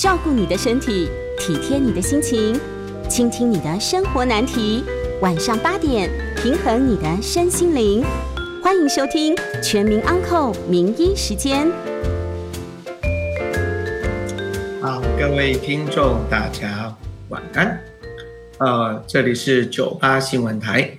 [0.00, 2.58] 照顾你的身体，体贴你的心情，
[3.06, 4.82] 倾听你的生活难题。
[5.20, 8.02] 晚上八点，平衡你的身心灵。
[8.62, 11.68] 欢迎收听《全民安扣名医时间》。
[14.80, 16.96] 好，各位听众，大家
[17.28, 17.78] 晚安。
[18.56, 20.96] 呃，这里是九八新闻台，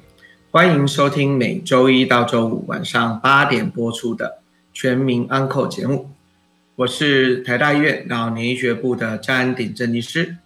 [0.51, 4.25] 欢迎收听每周一到周五晚上八点播出的
[4.71, 6.11] 《全民安扣》节目。
[6.77, 10.37] 我是台大医院老年医学部的张安鼎郑医师，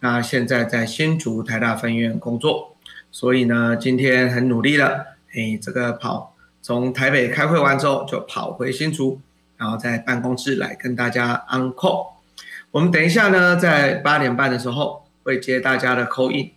[0.00, 2.74] 那现在在新竹台大分院工作，
[3.12, 9.20] 所以呢，今天很努力了，哎，这个跑从台北开会完之后就跑回新竹，
[9.58, 12.14] 然后在办公室来跟大家 on call。
[12.70, 16.50] 我们等一下呢，在八点半的时候会接大家的 call in，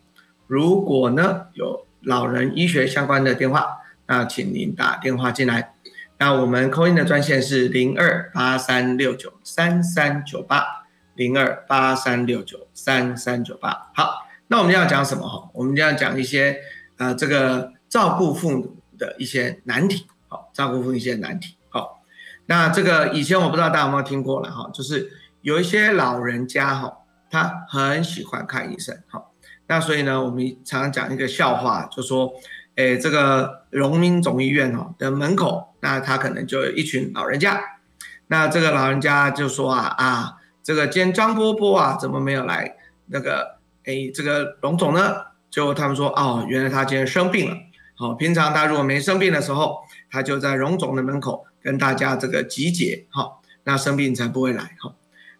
[0.47, 5.73] 如果呢有老人医学相关的电话，那请您打电话进来。
[6.21, 10.63] 那我们扣音的专线是零二八三六九三三九八
[11.15, 13.89] 零二八三六九三三九八。
[13.95, 15.49] 好，那我们要讲什么哈？
[15.51, 16.59] 我们要讲一些
[16.97, 20.05] 呃这个照顾父母的一些难题。
[20.27, 21.57] 好，照顾父母一些难题。
[21.69, 22.03] 好，
[22.45, 26.99] 那这个以前我不知道大家有没有听过了哈，就是有一些老人家哈，
[27.31, 28.95] 他很喜欢看医生。
[29.07, 29.33] 好，
[29.65, 32.31] 那所以呢，我们常常讲一个笑话，就说。
[32.75, 37.61] 诶，这个荣民总医院哈的门口，那他可能就有一群老人家，
[38.27, 42.77] 那这个老人家就说啊啊，这个今天张波波啊怎么没有来？
[43.07, 45.15] 那个诶，这个荣总呢？
[45.49, 47.57] 就他们说哦，原来他今天生病了。
[47.97, 49.79] 好，平常他如果没生病的时候，
[50.09, 54.77] 他就在荣总的门口跟大家这个集结，好，那生病才不会来。
[54.79, 54.95] 哈，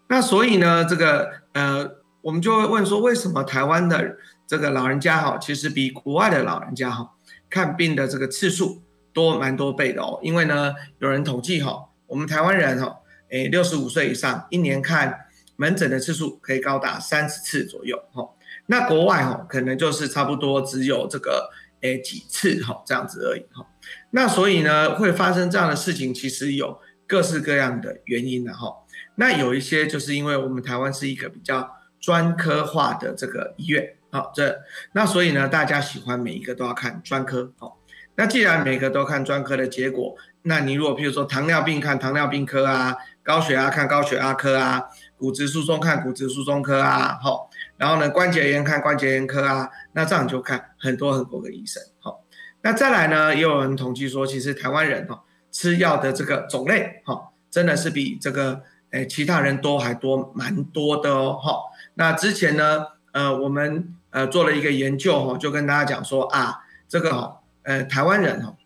[0.08, 7.12] 那所以呢，这个呃，我们就会问说，为什么台湾的这个老人家哈，其实比国外的老人家哈？
[7.48, 8.82] 看病的这个次数
[9.12, 18.28] 多蛮多倍的哦，因为呢，有人统计哈，我们台湾人哈，诶，六十五岁以上一年看门诊的次数可以高达三十次左右哈，
[18.66, 21.50] 那国外哈可能就是差不多只有这个
[21.82, 23.66] 诶几次哈这样子而已哈，
[24.10, 28.74] 那所以呢会发生这样的事情，其实有各式各样的原因的哈，
[29.16, 33.96] 那有一些就是因为我们台湾是一个比较专科化的这个医院。
[34.14, 34.60] 好，这
[34.92, 37.50] 那所以呢，大家喜欢每一个都要看专科。
[37.56, 37.78] 好，
[38.16, 44.84] 那既然每个都看专科的结果，那你如果譬如说糖尿病看糖尿病科啊，高血压看高血压科啊，
[45.16, 51.82] 骨质疏松看骨质疏松科啊，好，然后呢关节炎看关节炎科啊，那这样就看很多很多个医生。
[52.00, 52.22] 好，
[52.62, 61.38] 那再来呢，也有人统计说，其实台湾人哈吃药的这个种类哈，真的是比这个诶其他人多还多蛮多的哦。
[61.40, 66.58] 好，那之前呢，呃，我们呃，做了一个研究哈，就跟大家讲说啊，
[66.88, 68.56] 这个哈，呃，台湾人哈，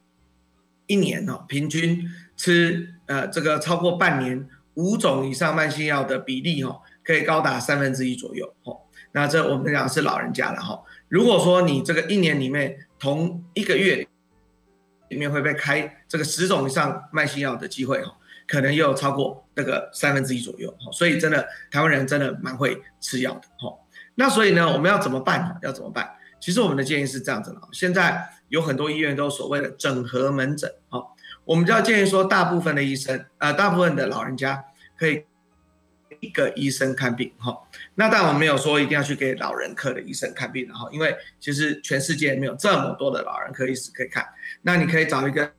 [0.86, 8.74] 一年哈，平均吃呃这个超过半年五种以上慢性药的比例哈，可以高达三分之一左右哈。
[9.12, 10.82] 那这我们讲是老人家了哈。
[11.08, 14.06] 如果说你这个一年里面同一个月
[15.08, 18.16] 里面会被开这个十种以上慢性药的机会哦，
[18.48, 20.92] 可能也有超过那个三分之一左右哦。
[20.92, 23.78] 所以真的台湾人真的蛮会吃药的哈。
[24.16, 25.56] 那所以呢，我们要怎么办呢？
[25.62, 26.15] 要怎么办？
[26.40, 34.64] 其实我们的建议是这样子的：现在有很多医院都所谓的整合门诊，好，我们就要建议说，大部分的医生，呃，大部分的老人家
[34.96, 35.24] 可以
[36.20, 37.56] 一个医生看病，哈。
[37.96, 44.24] 那但我们没有说一定要去给老人科的医生看病的哈，因为其实全世界没有这么多的老人科医师可以看。
[44.62, 45.52] 那你可以找一个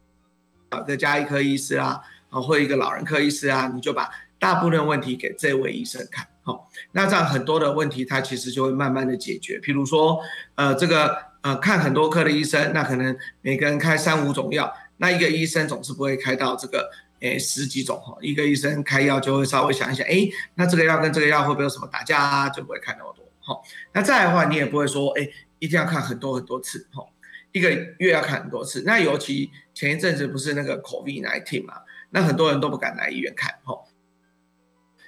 [0.71, 1.99] 找个加医科医师啊，
[2.29, 6.27] 啊，或一个老人科医师啊，你就把大部分问题给这位医生看。
[6.47, 9.59] 好，那这样很多的问题，它其实就会慢慢的解决。
[9.59, 10.17] 譬如说，
[10.55, 18.17] 呃，这个呃看很多科的医生，那可能每个人开三五种药，那一个医生总是不会开到这个诶十几种哈。
[18.21, 22.47] 一个医生开药就会稍微想一想，哎，那这个药跟这个药会不会有什么打架啊？
[22.47, 23.25] 就不会看那么多。
[23.41, 26.87] 好，那再的话，你也不会说，哎，一定要看很多很多次。
[26.93, 27.05] 哈，
[27.51, 27.69] 一个
[27.99, 28.83] 月要看很多次。
[28.85, 31.81] 那尤其前一阵子不是那个 COVID-19 嘛，
[32.11, 33.53] 那很多人都不敢来医院看。
[33.65, 33.77] 哈。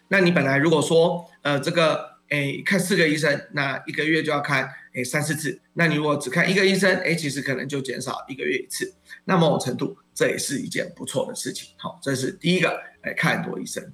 [0.10, 5.62] 那你本来如果说，呃，这个，诶，看四个医生，那一个月就要看，诶，三四次。
[5.74, 8.94] 那你如果只看一个医生，诶，其实可能就减少一个月一次。
[9.26, 11.70] 那某种程度，这也是一件不错的事情。
[11.78, 12.70] 好，这是第一个，
[13.04, 13.94] 诶，看很多医生。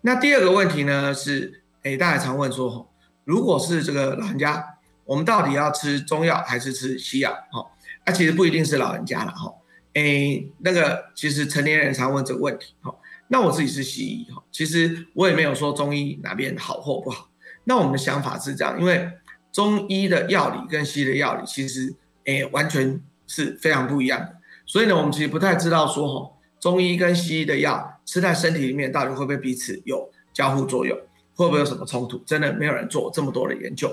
[0.00, 2.92] 那第二个问题呢是，诶，大家常问说，
[3.24, 7.32] 如果是这个老人家，我们到底要吃中药还是吃西药？
[7.52, 9.54] 好，那其实不一定是老人家了，哈，
[9.94, 12.92] 诶，那个其实成年人常问这个问题，哈。
[13.32, 17.30] 那我自己是西医哈，其实我也没有说中医哪边好或不好。
[17.64, 19.10] 那我们的想法是这样，因为
[19.50, 21.94] 中医的药理跟西医的药理其实
[22.26, 24.36] 诶完全是非常不一样的，
[24.66, 26.30] 所以呢，我们其实不太知道说哈，
[26.60, 30.94] 中医跟西医的药吃在身体里面到底会不会彼此有交互作用。
[31.34, 32.18] 会不会有什么冲突？
[32.26, 33.90] 真的没有人做这么多的研究。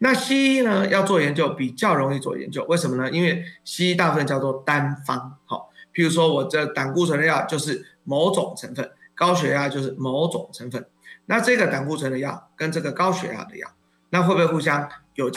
[0.00, 3.08] 那西医呢要做研究比较容易做研究，为什么呢？
[3.12, 10.86] 因为西医大部分叫做单方，好，譬如说我这胆固醇的药就是某种成分，高血压就是某种成分。
[11.26, 13.68] 那这个胆固醇的药跟这个高血压的药，
[14.10, 15.30] 那会不会互相有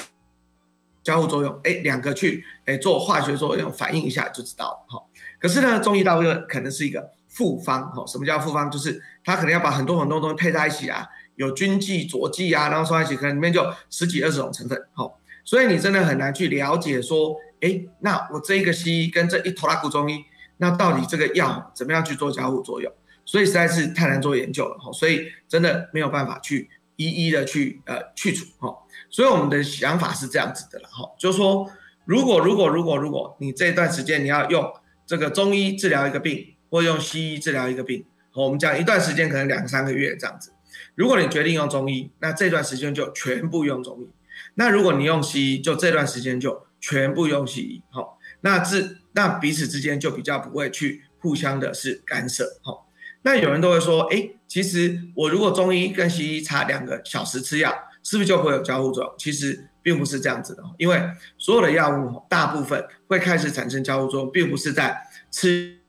[1.03, 1.59] 交互作用？
[1.63, 5.03] 哎，两个去哎做化学作用反应一下就知道了，哈。
[5.39, 8.69] 可是呢，中医大部分可能是一个复方，哈，什么叫复方？
[8.71, 11.07] 就是它可能要把很多很多东西配在一起啊。
[11.35, 20.23] 有菌剂、佐剂啊，然后放在一起，可能里面就十几二十种成分，好，所以你真的很难去了解说，哎，那我这一个西医跟这一头拉古中医，
[20.57, 22.91] 那到底这个药怎么样去做交互作用？
[23.27, 28.71] 所以实在是太难做研究了，哈，所以真的没有办法去一一的去呃去除，哈，
[29.09, 31.67] 所以我们的想法是这样子的了，哈，就是说，
[32.05, 34.71] 如果如果如果如果你这段时间你要用
[35.07, 38.05] 这个中医治疗一个病，或用西医治疗一个病，
[38.35, 40.51] 我们讲一段时间可能两三个月这样子。
[40.93, 44.07] 如果你决定用中医，那这段时间就全部用中医；
[44.53, 47.81] 那如果你用西医，就这段时间就全部用西医。
[47.89, 52.59] 好，那治那彼此之间就比较不会去互相的是干涉。
[52.61, 52.87] 好，
[53.23, 57.73] 那有人都会说，哎，其实我如果中医跟西医差两个小时吃药，
[58.03, 59.13] 是不是就会有交互作用？
[59.17, 61.01] 其实并不是这样子的，因为
[61.37, 64.95] 所有的药物大部分会开始产生交互作用，并不是在
[65.31, 65.79] 吃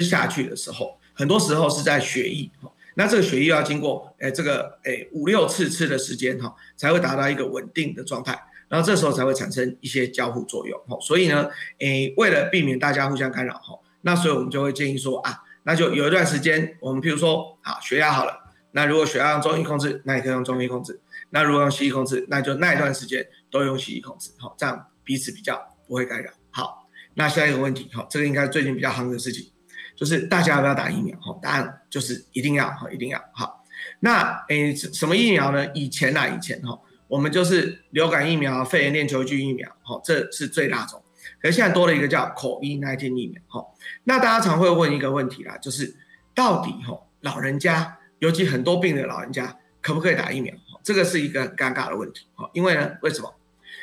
[0.00, 2.50] 下去的时候，很多时候是在血液。
[2.94, 8.38] 那这个血液要经过诶这个诶五六次吃的时间哈，才会达到一个稳定的状态，
[8.70, 10.96] 然后这时候才会产生一些交互作用哈。
[11.02, 11.50] 所以呢，
[11.80, 18.32] 诶为了避免大家互相干扰哈，那所以我们就会建议说啊，那就有一段时间，我们譬如说啊血压好了，
[18.72, 20.94] 那如果血压用中医控制，那也可以用中医控制；
[21.28, 26.30] 那如果用西医控制，那就那一段时间都用西医控制，好，这样彼此比较不会干扰。
[26.50, 29.50] 好，那下一个问题，好，这个应该最近比较夯的事情。
[29.96, 31.14] 就是大家要不要打疫苗？
[31.20, 33.22] 哈，答案就是一定要，哈，一定要。
[33.34, 33.62] 好，
[33.98, 35.66] 那诶，什么疫苗呢？
[35.74, 41.02] 以前啊，以前哈，我们就是流感疫苗、肺炎链球菌疫苗，哈，这是最大众。
[41.42, 43.66] 可是现在多了一个叫 COVID-19 疫苗，哈。
[44.04, 45.96] 那大家常会问一个问题啦，就是
[46.34, 50.54] 到底哈，老人家，尤其很多病的老人家，可不可以打疫苗？
[50.84, 52.48] 这个是一个很尴尬的问题，哈。
[52.54, 53.34] 因为呢，为什么？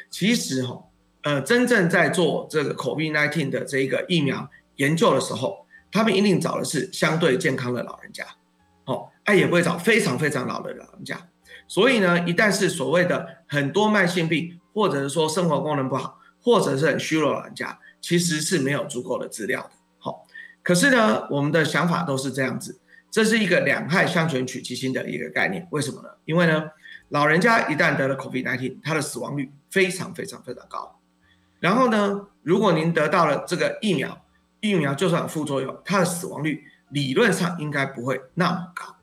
[0.10, 0.82] 其实哈，
[1.24, 8.26] 呃，真正在做这个 COVID-19 的这一个疫苗研究的时候，他们一定找的是相对健康的老人家，
[8.86, 11.20] 哦，哎，也不会找非常非常老的老人家。
[11.68, 19.72] 所以呢，一旦是所谓的很多慢性病，或者是说生活功能不好，或者是很虚弱老人家，其实是没有足够的资料的。
[20.00, 20.26] 好，
[20.64, 22.80] 可是呢，我们的想法都是这样子，
[23.12, 25.68] 这是一个两害相权取其轻的一个概念。
[25.72, 26.10] 为什么呢？
[26.26, 26.70] 因为呢，
[27.10, 31.00] 老人家一旦得了 COVID-19，他的死亡率非常非常非常高。
[31.60, 34.24] 然后呢，如果您得到了这个疫苗，
[34.60, 38.97] 疫苗就算有副作用，它的死亡率理论上应该不会那么高，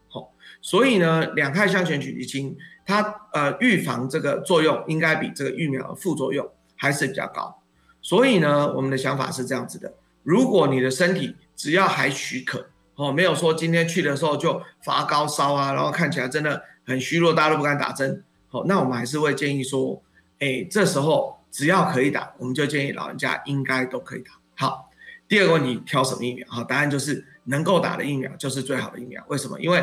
[0.64, 2.56] 所以呢，两害相权取其轻，
[2.86, 3.02] 它
[3.34, 7.60] 呃预防这个作用应该比这个疫苗的副作用还是比较高。
[8.00, 20.02] 所以呢，我们的想法是这样子的：如果你的身体只要还许可，哦，没有说今天去的时候就发高烧啊，然后看起来真的很虚弱，大家都不敢打针，好，那我们还是会建议说，
[20.38, 24.32] 哎，这时候只要可以打，我们就建议老人家应该都可以打。
[24.56, 24.90] 好。
[25.26, 26.46] 第二个问题，挑什么疫苗？
[26.48, 29.24] 好，答案就是能够打的疫苗就是最好的疫苗。
[29.26, 29.58] 为什么？
[29.58, 29.82] 因为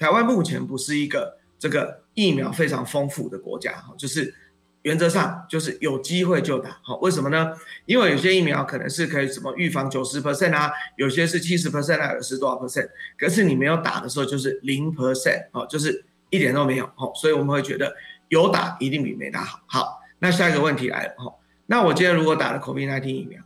[0.00, 4.34] 台湾目前不是一个这个疫苗非常丰富的国家，哈，就是
[4.80, 6.78] 原则上就是有机会就打。
[6.82, 7.52] 好，为什么呢？
[7.84, 12.88] 因为有些疫苗可能是可以什么预防九十 percent 啊，有些是七十 percent 啊，有是多少 percent？
[13.18, 16.86] 可是你没有打的时候就是零 percent，哦，就是一点都没有。
[16.96, 17.94] 哦，所以我们会觉得
[18.30, 19.60] 有打一定比没打好。
[19.66, 21.34] 好，那下一个问题来了，哈，
[21.66, 23.42] 那我今天如果打了 COVID-19 疫苗？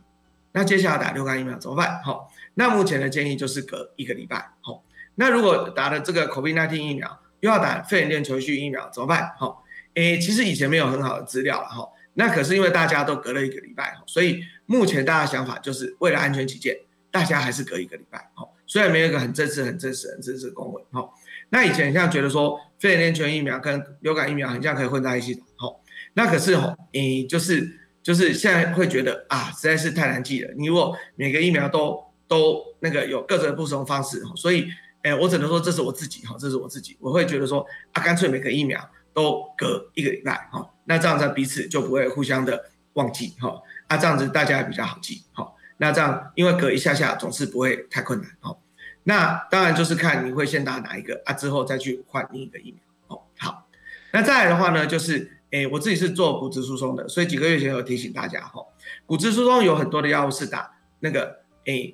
[0.53, 2.01] 那接下来打流感疫苗怎么办？
[2.01, 4.53] 好，那目前的建议就是隔一个礼拜。
[4.61, 4.84] 好，
[5.15, 9.31] 那如果打了这个 COVID-19 疫苗，又要打肺炎链球菌疫苗怎么办？
[9.37, 9.63] 好，
[9.95, 11.87] 诶，其实以前没有很好的资料了哈。
[12.13, 16.77] 那可是因为大家都隔了一个礼拜，所以目前大家想法就是为了安全起见，
[17.11, 18.29] 大家还是隔一个礼拜。
[18.33, 20.83] 好，虽然没有一个很正式、很正式、很正式的公文。
[20.91, 21.13] 好，
[21.49, 25.43] 那以前像觉得说肺炎链球疫苗跟流感疫苗很像可以混在一起打。
[25.57, 25.81] 好，
[26.13, 27.81] 那可是哈，诶，就是。
[28.05, 30.53] 就是现在会觉得啊，实在是太难记了。
[30.55, 34.67] 你如果每个疫苗都都那个有各种不同方式，所以，
[35.05, 45.53] 哎，我只能说这是我自己哈，这是我自己，我会觉得说啊，干脆每个疫苗都隔一个礼拜哈，那这样子彼此就不会互相的忘记哈，啊，这样子大家也比较好记哈。
[45.77, 48.57] 那这样因为隔一下下总是不会太困难哈。
[49.03, 52.81] 那当然就是看你会先打哪一个啊，之后再去换另一个疫苗
[53.15, 53.21] 哦。
[53.37, 53.67] 好，
[54.11, 55.31] 那再来的话呢，就是。
[55.51, 58.61] 哎，我自己是做骨质疏松的，所以几个月前有提醒大家哈，
[59.05, 60.69] 骨质疏松有很多的药物是打
[60.99, 61.93] 那个哎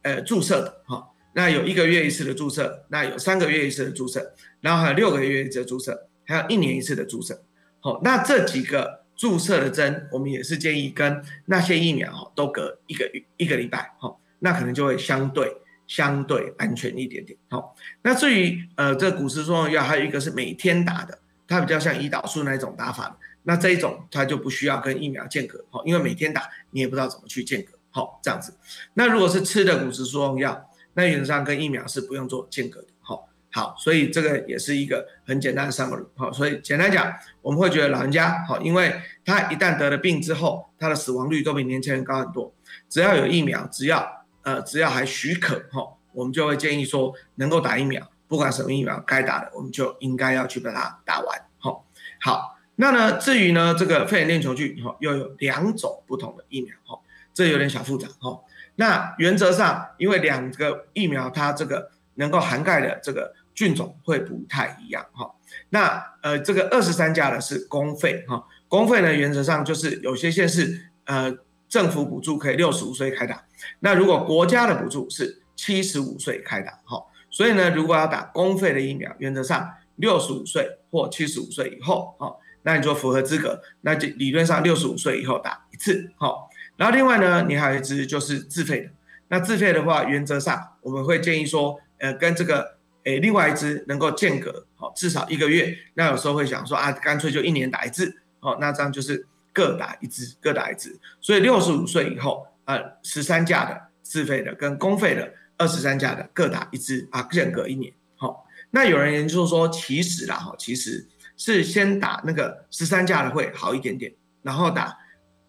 [0.00, 7.42] 呃注射的哈，那有一个月一次的注射，那有三个月一次的注射，然后还有六个月一次的注射，还有一年一次的注射。
[7.80, 17.36] 好，那这几个注射的针，我们也是建议跟那些疫苗哦都隔一个一个礼拜，哈，那可能就会相对相对安全一点点。
[17.48, 28.54] 好，那至于呃这骨质疏松药，还有一个是每天打的，它比较像胰岛素那一种打法，那这一种它就不需要跟疫苗间隔，哈，因为每天打你也不知道怎么去间隔，好这样子。
[28.94, 38.94] 那如果是吃的骨质疏松药，那原则上跟疫苗是不用做间隔的，好，好，所以这个也是一个很简单的 summary，好，所以简单讲，我们会觉得老人家好，因为
[39.24, 42.52] 他一旦得了病之后，他的死亡率都比年轻人高很多，
[42.90, 45.82] 只要有疫苗，只要呃只要还许可，哈，
[46.12, 51.86] 我们就会建议说能够打疫苗，不管什么疫苗该打的，我们就应该要去把它打完，好，
[52.20, 57.00] 好，那呢至于呢这个肺炎链球菌，哈，又有两种不同的疫苗，哈，
[57.32, 58.38] 这有点小复杂，哈。
[58.76, 65.30] 那原则上，因为两个疫苗它这个能够涵盖的这个菌种会不太一样哈。
[65.70, 71.32] 那呃，这个二十三价的是公费哈，公费呢原则上就是有些县市呃
[71.68, 73.44] 政府补助可以六十五岁开打，
[73.80, 77.04] 那如果国家的补助是七十五岁开打哈。
[77.30, 86.34] 所以呢，如果要打公费的疫苗，原则上六十五岁或七十五岁以后哈，那你就符合资格，那就理论上六十五岁以后打一次哈。
[86.82, 88.90] 然后另外呢，你还有一支就是自费的。
[89.28, 95.78] 那自费的话，原则上我们会建议说，呃，跟这个诶另外一支能够间隔好至少一个月。
[95.94, 100.98] 那有时候会想说啊，干脆就一年打一次，哦，那这样就是各打一支，各打一支。
[101.20, 107.92] 所以六十五岁以后，呃，十三价的自费的跟公费的二十三价的各打一支啊，间隔一年。
[108.16, 114.12] 好，那有人研究说，其实啦，哈，其实是先打那个十三价的会好一点点，
[114.42, 114.98] 然后打。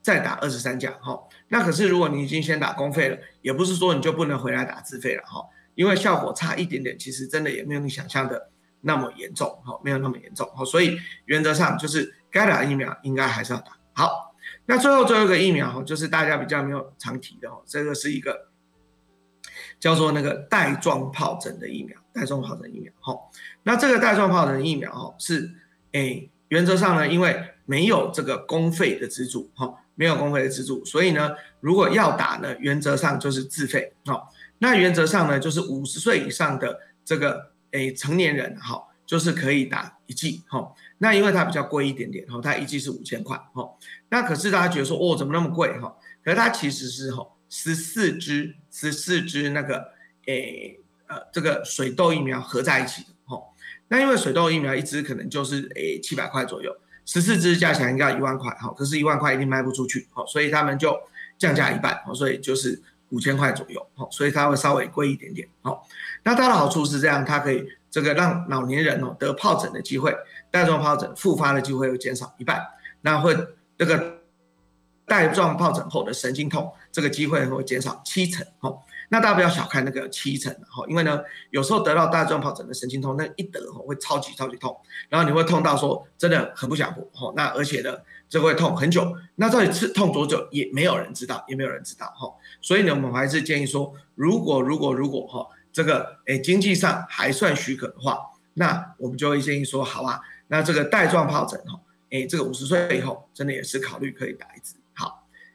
[0.04, 1.18] 再打二十三价，哈，
[1.48, 8.50] 那可是如果你已经先打公费了，也不是说你就不能回来打自费了，哈，因为效果差一点点，其实真的也没有你想象的
[8.82, 13.78] 那么严重，哈，没有那么严重，哈，所以原则上就是该打疫苗应该还是要打。
[13.94, 18.50] 好，那最后最后一个疫苗，哈，就是大家比较没有常提的，哈，这个是一个
[19.80, 23.18] 叫做那个带状疱疹的疫苗，带状疱疹疫苗，哈，
[23.64, 25.50] 那这个带状疱疹疫苗，哈，是，
[25.94, 29.80] 诶，原则上呢，因为没有这个公费的资助，哈。
[29.96, 33.94] 没有公费的资助，所以呢，如果要打呢，原则上就是自费。
[34.06, 40.42] 好，那原则上呢，就是五十岁以上的这个诶成年人，好，就是可以打一剂。
[40.48, 43.38] 好，那因为它比较贵一点点，哈，它一剂是五千块。
[43.54, 43.70] 哈，
[44.10, 45.80] 那可是大家觉得说，哦，怎么那么贵？
[45.80, 49.92] 哈，可是它其实是哈十四支十四支那个
[50.26, 53.10] 诶呃这个水痘疫苗合在一起的。
[53.26, 53.40] 哈，
[53.90, 56.76] 那因为水痘疫苗一支可能就是诶七百块左右。
[57.06, 60.98] 十四支加起来应该一万块，好，可是一万块一定卖不出去，好，所以他们就
[61.38, 65.86] 降价一半，好，所以就是五千块左右，好，所以它会稍微贵一点点，好，
[66.24, 70.16] 那它的好处是这样，它可以这个让老年人哦得疱疹的机会，
[70.50, 72.66] 带状疱疹复发的机会会减少一半，
[73.02, 73.36] 那会
[73.78, 74.20] 这个
[75.06, 78.86] 带状疱疹后的神经痛这个机会会减少七成，好。
[79.14, 84.76] 那大家不要小看那个七成哈，因为呢，有时候得到带状疱疹的神经痛，那一得哈会超级超级痛，
[85.08, 87.32] 然后你会痛到说真的很不想活哈。
[87.36, 87.96] 那而且呢，
[88.28, 92.28] 这会痛很久，那到底是痛多久也没有人知道，也没有人知道哈。
[92.60, 98.18] 所以呢，我们还是建议说，如果如果如果哈，这个诶经济上还算许可的话，
[98.56, 101.80] 那我们就会建议说，好啊，那这个带状疱疹哈，
[102.10, 104.74] 诶这个五十岁以后真的也是考虑可以打一支。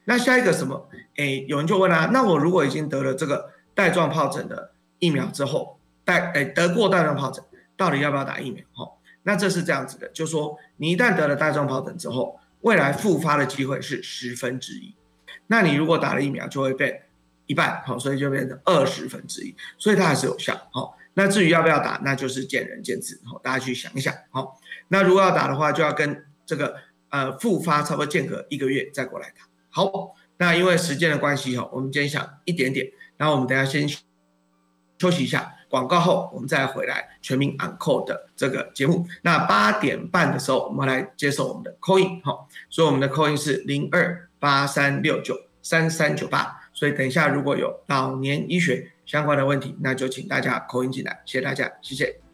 [0.08, 0.88] 那下一个什么？
[1.16, 7.44] 哎，有人就问啊，那我如果已经得了这个带状疱疹的疫苗之后，带哎得过带状疱疹，
[7.76, 8.64] 到底要不要打疫苗？
[8.72, 8.90] 哈，
[9.24, 14.94] 那这是这样子的，就说你一旦得了带状疱疹之后，未来复发的机会是十分之一，
[15.48, 17.02] 那你如果打了疫苗，就会变
[17.44, 20.96] 一半，好，所以就变成二十分之一，所以它还是有效，好。
[21.12, 24.58] 那至于要不要打，那就是见仁见智，好，大家去想一想，好。
[24.88, 26.76] 那如果要打的话，就要跟这个
[27.10, 29.48] 呃复发差不多间隔一个月再过来打。
[29.78, 32.85] 好，那因为时间的关系哈，我们今天想一点点，
[33.16, 33.88] 然后我们等下先
[34.99, 39.06] 休息一下，广告后我们再回来全民 Uncle 的这个节目。
[39.23, 42.37] 那八点半的时候，我们来接受我们的 call in 哈，
[42.68, 52.27] 所以我们的 coin 是零二八三六九三三九八，所以等一下如果有老年医学相关的问题，那就请大家 coin 进来，谢谢大家，谢谢。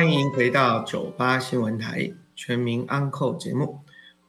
[0.00, 3.80] 欢迎回到九八新闻台全民安扣节目，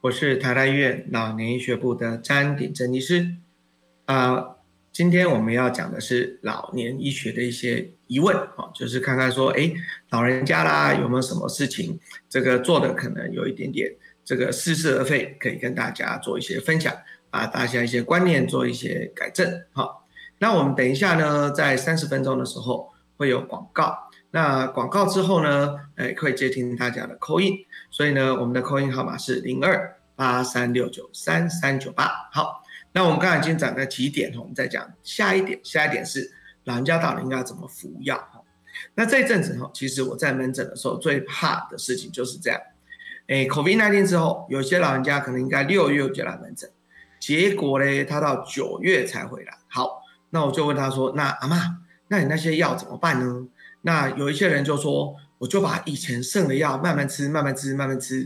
[0.01, 3.37] 我是台大医院老年医学部的詹鼎珍医师。
[4.03, 4.57] 啊，
[4.91, 9.71] 今天我们要讲的是老年医学的一些疑问，哦，就是看看说，哎，
[10.09, 11.97] 老人家啦有没有什么事情，
[12.27, 13.89] 这个做的可能有一点点
[14.25, 16.93] 这个似是而非，可以跟大家做一些分享，
[17.29, 19.49] 把大家一些观念做一些改正。
[19.71, 20.05] 好，
[20.37, 24.10] 那我们等一下呢，在三十分钟的时候会有广告。
[24.31, 27.53] 那广告之后呢，哎，会接听大家的扣印。
[27.89, 32.09] 所以呢，我们的扣印号码是零二八三六九三三九八。
[32.31, 35.59] 好，那我们刚才已经讲了几点，我们再讲下一点。
[35.63, 36.31] 下一点是
[36.63, 38.17] 老人家到底应该怎么服药？
[38.17, 38.41] 哈，
[38.95, 42.59] 那这一阵子哈，其实我在门诊的时候最怕的事情就是这样。
[43.27, 46.69] 哎，COVID 那天之后，有些老人家可能应该六月就来门诊，
[47.19, 49.57] 结果嘞，他到九月才回来。
[49.67, 51.77] 好，那我就问他说：“那阿妈，
[52.11, 53.47] 那你那些药怎么办呢？”
[53.83, 58.19] 那有一些人就说：“我就把以前剩的药慢慢吃，慢慢吃，慢慢吃，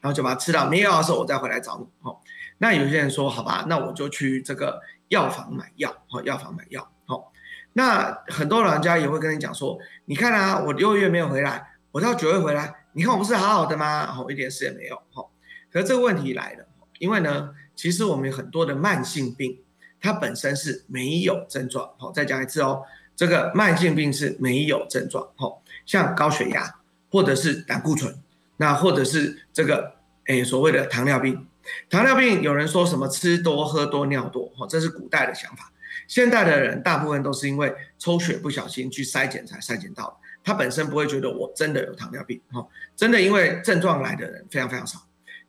[0.00, 2.18] 然后就把它吃到没药的时候，我再回来找你。”哦，
[2.58, 6.92] 那有些人说：“好吧，那我就去这个药房买药。”哦，药房买药。
[7.06, 7.32] 好，
[7.72, 14.06] 那很多老人家也会跟你讲说：“你看啊，我六月没有回来，我到九月回来。”你看我不是好好的吗？
[14.06, 15.00] 好，一点事也没有。
[15.12, 15.30] 好，
[15.72, 16.66] 可是这个问题来了，
[16.98, 19.62] 因为呢，其实我们有很多的慢性病，
[20.00, 21.88] 它本身是没有症状。
[21.98, 22.82] 好，再讲一次哦，
[23.20, 25.28] 这个慢性病是没有症状。
[25.36, 26.76] 吼，像高血压，
[27.10, 28.16] 或者是胆固醇，
[28.56, 29.92] 那或者是这个
[30.28, 31.46] 诶所谓的糖尿病。
[31.90, 35.70] 糖尿病有人说什么吃多喝多尿多，吼，这是古代的想法。
[36.08, 40.18] 现代的人大部分都是因为抽血不小心去筛检才筛检到。
[40.42, 44.98] 他本身不会觉得我真的有糖尿病，吼，真的因为症状来的人非常非常少。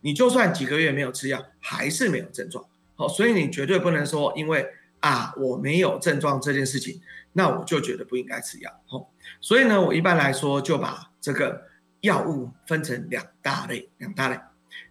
[0.02, 4.68] 你就算几个月没有吃药，还是没有症状，好，所以你绝对不能说因为
[5.00, 7.00] 啊我没有症状这件事情，
[7.34, 9.10] 那我就觉得不应该吃药，好，
[9.40, 11.62] 所以呢，我一般来说就把这个
[12.02, 14.40] 药物分成两大类，两大类。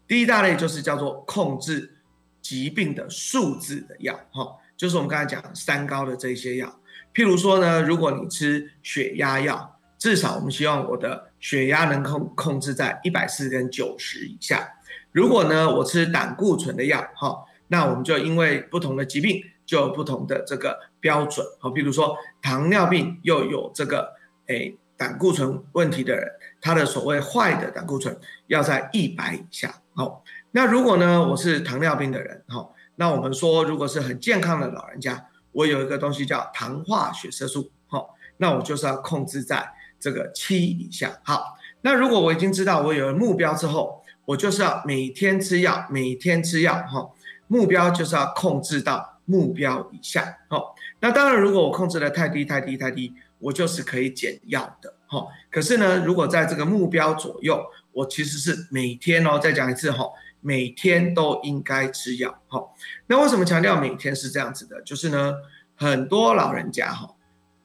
[0.07, 1.97] 第一大类就是叫做控制
[2.41, 6.81] 疾病的数字的药，哈，就是我们刚才讲三高的这些药，
[7.15, 9.77] 譬如说呢，如果你吃血压药。
[10.01, 14.67] 至少我们希望我的血压能控控制在一百四跟九十以下。
[15.13, 24.15] 如果呢，我吃胆固醇的药，哈，那我们就因为不同的疾病就有不同的这个标准，好，比如说糖尿病又有这个
[24.49, 26.29] 诶胆固醇问题的人，
[26.61, 30.25] 他的所谓坏的胆固醇要在一百以下，好。
[30.51, 39.73] 那如果呢，我是糖尿病的人，哈，那我们说如果是很健康的老人家，我有一个东西叫糖化血色素，好，那我就是要控制在。
[40.03, 47.11] 这个七以下好，那如果我已经知道我有了目标之后，我就是要每天吃药，每天吃药哈。
[47.49, 50.75] 目标就是要控制到目标以下好。
[51.01, 55.27] 那当然，如果我控制的太低太低太低，我就是可以减药的哈。
[55.51, 60.05] 可是呢，如果在这个目标左右，我其实是每天哦，再讲一次哈，
[60.41, 62.63] 每天都应该吃药哈。
[63.07, 64.81] 那为什么强调每天是这样子的？
[64.83, 65.35] 就是呢，
[65.75, 67.15] 很多老人家哈，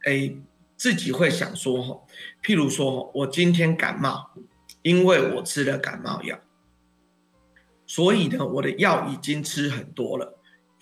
[0.05, 0.35] 哎。
[0.77, 2.01] 自己会想说哈，
[2.43, 4.31] 譬如说我今天感冒，
[4.81, 6.37] 因为我吃了感冒药，
[7.87, 10.34] 所以呢，我的药已经吃很多了，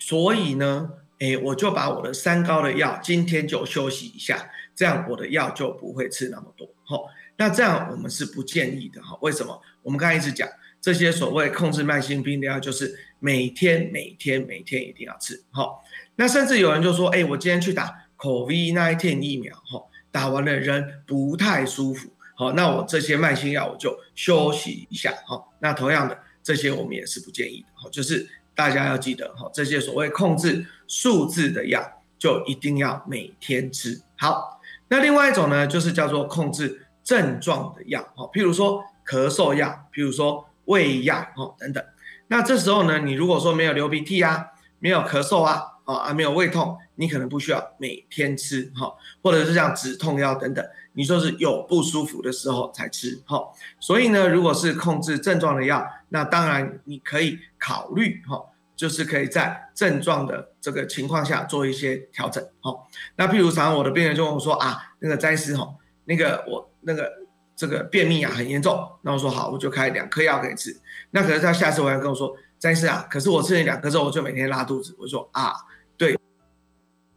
[0.06, 6.68] 所以呢，哎，我就把我的三高的药今天就休息一下，这样我的药就不会吃那么多。
[6.84, 6.98] 哈，
[7.38, 9.16] 那这样我们是不建议的哈。
[9.22, 9.58] 为什么？
[9.82, 10.46] 我们刚才一直讲
[10.78, 15.42] 这些所谓控制慢性病的药，就是每天每天每天一定要吃。
[15.50, 15.70] 哈，
[16.16, 18.02] 那甚至有人就说，哎，我今天去打。
[18.16, 25.52] COVID-19 疫苗哈，打完了人不太舒服，好，那我这些慢性药我就休息一下，好。
[25.58, 34.00] 那同样的这些我们也是不建议的，哈，就是大家要记得，哈，这些所谓控制数字的药就一定要每天吃。
[34.16, 41.84] 好，那另外一种呢，就是叫做控制症状的药，哈，譬如说咳嗽药，譬如说胃药，哈，等等。
[42.28, 44.46] 那这时候呢，你如果说没有流鼻涕啊，
[44.78, 45.70] 没有咳嗽啊。
[45.86, 48.90] 哦，啊，没有胃痛，你可能不需要每天吃哈，
[49.22, 53.40] 或者是像止痛药等等，你说是有不舒服的时候才吃哈。
[53.78, 58.42] 所以呢，如果是控制症状的药，那当然你可以考虑哈，
[58.74, 62.74] 就是可以在症状的这个情况下做一些调整哈。
[63.16, 65.68] 那譬如常我的病人就问我说啊，那个詹师哈，
[66.06, 67.12] 那个我那个
[67.54, 70.74] 这个便秘啊很严重，那我说好，我就开两颗药给你吃。
[71.10, 74.96] 那可是他下次回来跟我说，詹师啊，可是我吃了两颗之后，我就每天拉肚子。
[74.98, 75.52] 我说啊。
[75.96, 76.18] 对，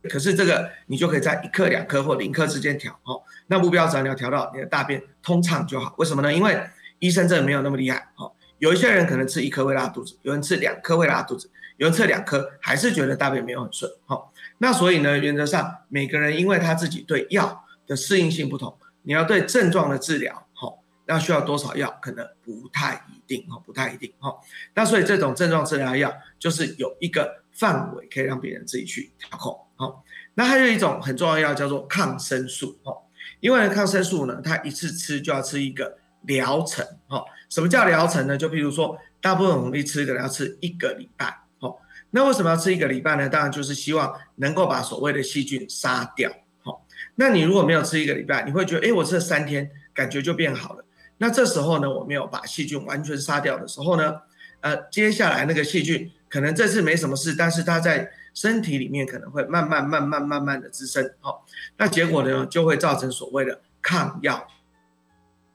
[0.03, 3.21] 可是这个你就可以在一克、两克或零克之间调哦。
[3.47, 5.93] 那目标只要你要调到你的大便通畅就好。
[5.97, 6.33] 为什么呢？
[6.33, 6.59] 因为
[6.99, 8.31] 医生真的没有那么厉害哦。
[8.59, 13.91] 有一些人可能吃一颗会拉肚子，有人吃两颗会拉肚子，有人吃两颗还是觉得大便没有很顺。
[14.05, 24.35] 好，那所以呢，原则上每个人因为他自己对药的适应性不同，你要对症状的治疗，好，那需要多少药可能不太一定哈，不太一定哈。
[24.73, 27.43] 那所以这种症状治疗药就是有一个。
[27.57, 32.91] 范围可以让别人自己去调控，好，那还有一种很重要的药叫做抗生素，哈，
[33.39, 38.35] 因为抗生素呢，它一次吃就要吃一个疗程，哈，什么叫疗程呢？
[38.35, 41.27] 就比如说大部分我们一吃可能要吃一个礼拜。
[41.59, 41.73] 哈，
[42.09, 43.29] 那为什么要吃一个礼拜呢？
[43.29, 46.31] 当然就是希望能够把所谓的细菌杀掉。
[46.63, 46.73] 哈，
[47.15, 50.83] 那你如果没有吃一个礼拜，你会觉得，哎，我吃了三天，感觉就变好了。
[51.19, 54.15] 那这时候呢，我没有把细菌完全杀掉的时候呢，
[54.61, 61.11] 呃，接下来那个细菌可能这次没什么事，但是它在身体里面可能会慢慢、慢慢、慢慢的滋生。
[61.19, 61.43] 好，
[61.75, 64.47] 那结果呢，就会造成所谓的抗药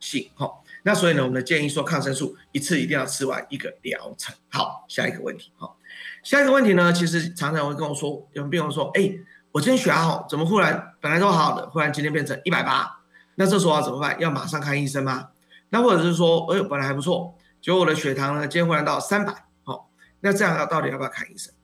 [0.01, 0.29] 性。
[0.35, 0.65] 好。
[0.85, 4.35] 那所以呢，我们的建议说，抗生素一次一定要吃完一个疗程。
[4.51, 5.77] 好，下一个问题，好，
[6.25, 9.13] 下一个问题呢，其实常常会跟我说，有病人说，哎，
[9.53, 12.99] 我今天血压好，怎么忽然本来都好好的，忽然今天变成一百八？
[13.37, 14.19] 那这时候要怎么办？
[14.19, 15.29] 要马上看医生吗？
[15.69, 21.55] 那或者是说，哎，本来还不错，结果我的血糖呢，今天忽然到三百，好，那这样要到底要不要看医生？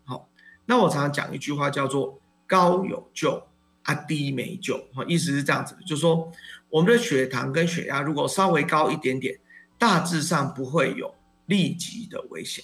[0.68, 3.42] 那我常常讲一句话叫做高有救。
[3.84, 6.30] 啊，低没救，哈，意思是这样子的，就是说
[6.68, 9.40] 我们的血糖跟血压如果稍微高一点点，
[9.78, 11.14] 大致上不会有
[11.46, 12.62] 立即的危险。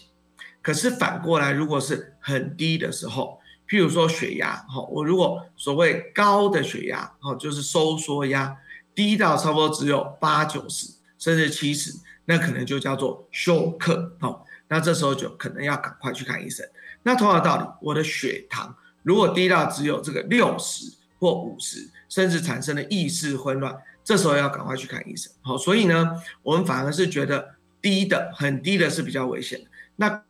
[0.61, 8.55] 可是反过来，如果是很低的时候，譬如说血压，哈，我如果所谓高的血压，哈，就是收缩压，
[8.95, 11.91] 低到差不多只有八九十甚至七十，
[12.27, 16.69] 那可能就叫做休克，哈，那这时候就可能要赶快去看医生。
[17.05, 20.93] 那同样的道理，我的血糖如果低到只有这个六十。
[21.21, 25.33] 或五十，甚至产生了意识混乱，这时候要赶快去看医生。
[25.41, 29.65] 好，所以呢，我们反而是觉得低的、很低的是比较危险。
[29.97, 30.23] 那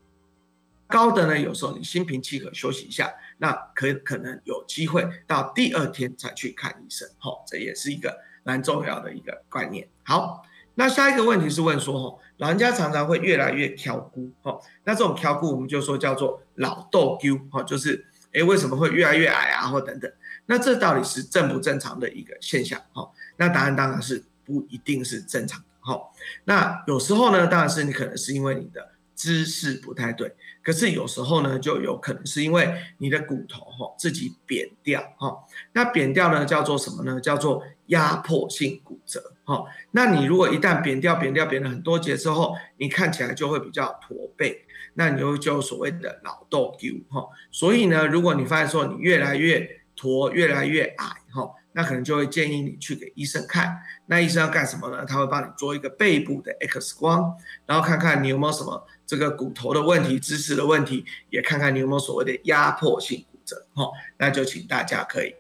[0.87, 7.09] 高的呢，有时候你心平气和休息一下，那可可能有机会到第二天才去看医生。
[7.19, 9.89] 好，这也是一个蛮重要的一个观念。
[10.05, 10.45] 好，
[10.77, 20.11] 那下一个问题是问说，哈，老人家常常会越来越挑骨，哈，那这种挑骨我们就说叫做老豆丢，哈，就是，哎，为什么会越来越矮啊，或等等。
[20.47, 22.81] 那这到底是正不正常的一个现象？
[22.93, 25.67] 哈，那答案当然是不一定是正常的。
[25.81, 26.01] 哈，
[26.45, 35.01] 那有时候呢，当然是你可能是因为你的姿势不太对，可是有时候呢，就有可能是因为你的骨头哈自己扁掉。
[35.19, 37.21] 哈，那扁掉呢叫做什么呢？
[37.21, 39.34] 叫做压迫性骨折。
[39.45, 46.95] 哈，那你如果一旦扁掉、扁掉、扁了很多节之后，你看起来就会比较驼背，那你就就所谓的老豆丢。
[47.11, 53.81] 哈，所以呢，如果你发现说你越来越驼越来越矮哈，那可能就会建议你去给医生看。
[54.07, 55.05] 那医生要干什么呢？
[55.05, 63.91] 他会帮你做一个背部的 X 光，然后看看你有没有什么这个骨头的问题、姿势的问题，也看看你有没有所谓的压迫性骨折哈。
[64.19, 65.35] 那就请大家可以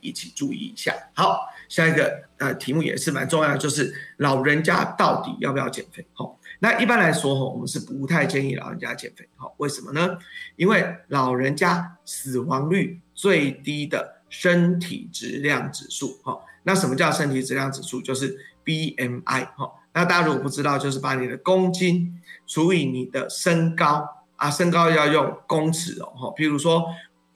[0.00, 0.94] 一起注意一下。
[1.14, 6.04] 好，下一个呃题目也是蛮重要的，就是老人家到底要不要减肥？
[6.12, 6.30] 哈。
[6.58, 10.18] 那一般来说，哈，我们是不太建议老人家减肥，哈，为什么呢？
[10.56, 18.02] 因为老人家死亡率最低的身体质量指数，哈，那什么叫身体质量指数？
[18.02, 24.06] 就是 BMI，哈，那大家如果不知道，就是把你的公斤除以你的身高，
[24.36, 26.84] 啊，身高要用公尺哦，哈，譬如说，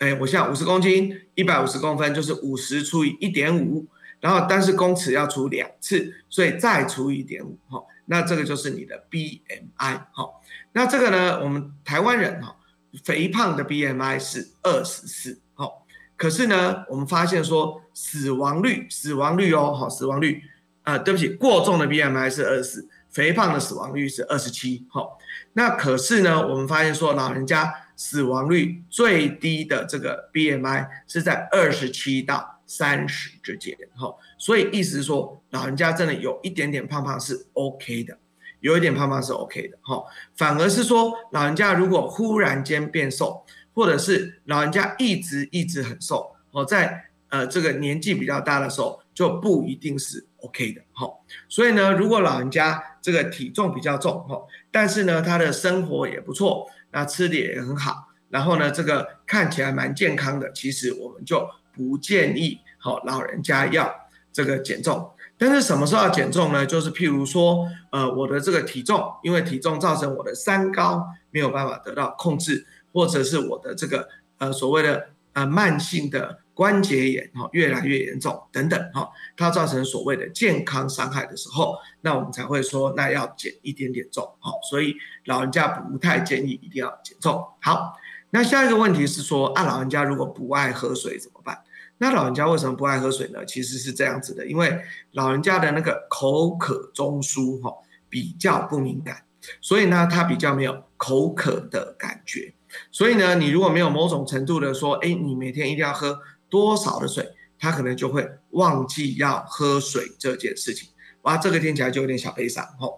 [0.01, 3.87] 哎，我现在五十公斤，一百五十公分，就是五十除以一点五，
[4.25, 7.85] 然后但是公尺要除两次，所以再除一点五，哈。
[8.07, 10.31] 那这个就是你的 BMI 哈，
[10.73, 12.57] 那这个呢，我们台湾人哈，
[13.05, 15.69] 肥胖的 BMI 是二十四哈，
[16.17, 20.43] 可是呢，我们发现说死亡率，死亡率哦，哈，死亡率，
[20.85, 25.07] 呃，对不起，过重的 BMI 是二十四，肥胖的死亡率是二十七哈，
[25.53, 32.54] 那可是呢，我们发现说老人家死亡率最低的这个 BMI 是在二十七到。
[32.77, 38.19] 三十之间，哈，所以意思是说，老人家真的有一点点胖胖是 OK 的，
[38.59, 40.03] 有一点胖胖是 OK 的，哈，
[40.35, 51.09] 反而是说，老人家如果忽然间变瘦，或者是老人家一直一直很瘦，哦，在呃这个年纪比较大的时候，就不一定是 OK 的，哈，
[51.49, 61.49] 所以呢，如果老人家这个体重比较重，哈，但是呢，他的生活也不错，那吃的也很好，然后呢，这个看起来蛮健康的，其实我们就。
[61.77, 63.91] 不建议好老人家要
[64.31, 66.67] 这个减重，但是什么时候要减重呢？
[66.67, 84.95] 就是譬如说，呃，我的这个体重，因为体重造成我的三高没有办法得到控制，或者是我的这个呃所谓的呃慢性的关节炎哈越来越严重等等哈，它造成所谓的健康伤害的时候，那我们才会说那要减一点点重好，所以
[85.25, 87.95] 老人家不太建议一定要减重好。
[88.29, 91.57] 那下一个问题是说啊，老人家如果不爱喝水怎么办？
[91.99, 93.45] 那老人家为什么不爱喝水呢？
[93.47, 94.81] 其实是这样子的，因为
[95.13, 97.73] 老人家的那个口渴中枢哈
[98.09, 99.25] 比较不敏感，
[99.61, 102.53] 所以呢他比较没有口渴的感觉。
[102.91, 107.25] 所以呢，你如果没有某种程度的说，哎，你每天一定要喝多少的水，
[107.57, 110.89] 他可能就会忘记要喝水这件事情。
[111.23, 112.89] 哇，这个听起来就有点小悲伤哈。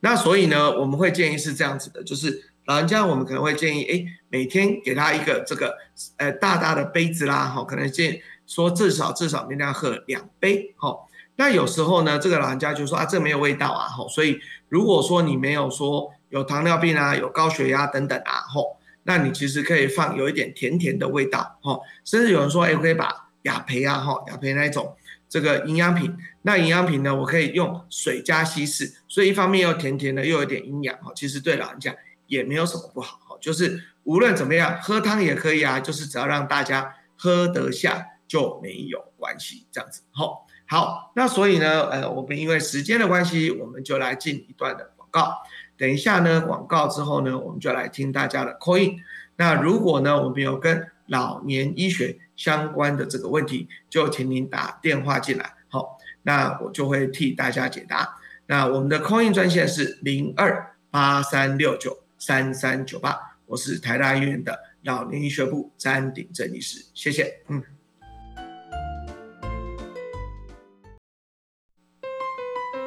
[0.00, 5.76] 那所以呢，我们会建议是这样子的，就是老人家我们可能会建议，哎，每天给他一个这个
[6.18, 10.96] 呃大大的杯子啦，哈，可能建说至少至少每天要喝两杯，哈。
[11.36, 14.06] 那有时候呢，这个老人家就说啊，这没有味道啊，哈。
[14.08, 21.78] 所以如果说你没有说有糖尿病啊，有高血压等等啊，吼，那你其实可以放有一点甜甜的味道，哈。
[22.04, 24.96] 甚至有人说，哎，可以把雅培啊，哈，雅培那一种。
[25.26, 31.92] 这个营养品，那营养品呢，我可以用水加稀释，所以一方面又甜甜的，又有点营养哈，其实对老人家
[32.28, 40.44] 也没有什么不好哈，就是无论怎么样，喝汤也可以啊，就是只要让大家喝得下就没有关系，这样子好。
[40.66, 45.32] 好，那所以呢，呃，我们因为时间的关系，我们就来进一段的广告。
[45.76, 48.98] 等一下呢，广告之后呢，我们就来听大家的 call in。
[49.36, 58.16] 那如果呢，我们有跟老年医学相关的这个问题，就请您打电话进来，好，那我就会替大家解答。
[58.46, 67.40] 那我们的空运专线是零二八三六九三三九八，我是台大医院的老年医学部詹鼎正医师，谢谢。
[67.48, 67.62] 嗯。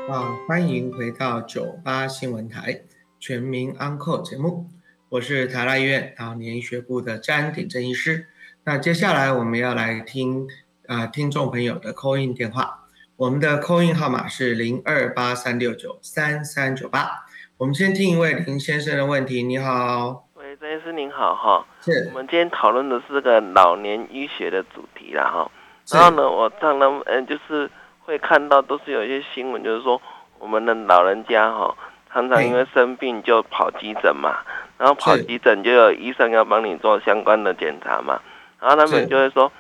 [0.10, 2.80] 好，欢迎回到九八新闻台
[3.20, 4.70] 全民安扣节目。
[5.10, 8.26] 我是台大医院老年医学部的詹鼎正医师。
[8.64, 10.48] 那接下来我们要来听
[10.88, 12.86] 啊听众朋友的 call in 电话。
[13.18, 17.26] 我们的 call in 号码是零二八三六九三三九八。
[17.58, 19.44] 我们先听一位林先生的问题。
[19.44, 21.68] 你好，喂，张医师您好哈。
[21.82, 22.08] 是。
[22.14, 25.52] 我们今天讨论的是这个老年医学的主题啦哈。
[25.92, 27.70] 然后呢，我当然嗯就是
[28.08, 30.02] 会看到都是有一些新闻，就是说
[30.40, 31.76] 我们的老人家哈
[32.14, 34.38] 常常因为生病就跑急诊嘛。
[34.78, 38.22] 然后跑急诊就有医生要帮你做相关的检查嘛，
[38.62, 39.52] 然后他们就会说，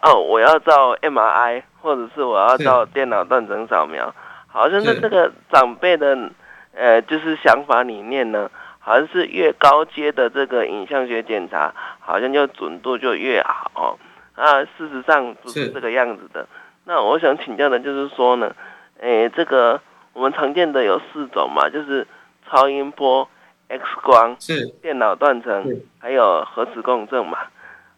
[0.00, 4.12] 哦，我要照 MRI，或者是我要照电脑断层扫描，
[4.48, 6.30] 好像在这个长辈的
[6.74, 13.98] 呃就是想法里面呢，好像是越高阶的这个影像学检查，好像就准度就越好，
[14.34, 15.68] 啊，事实上不是。
[15.68, 16.48] 这个样子的。
[16.84, 18.54] 那我想请教的就是说呢，
[19.00, 19.80] 诶，这个
[20.12, 22.06] 我们常见的有四种嘛，就是
[22.48, 23.28] 超音波。
[23.66, 27.38] X 光是电脑断层，还有核磁共振嘛？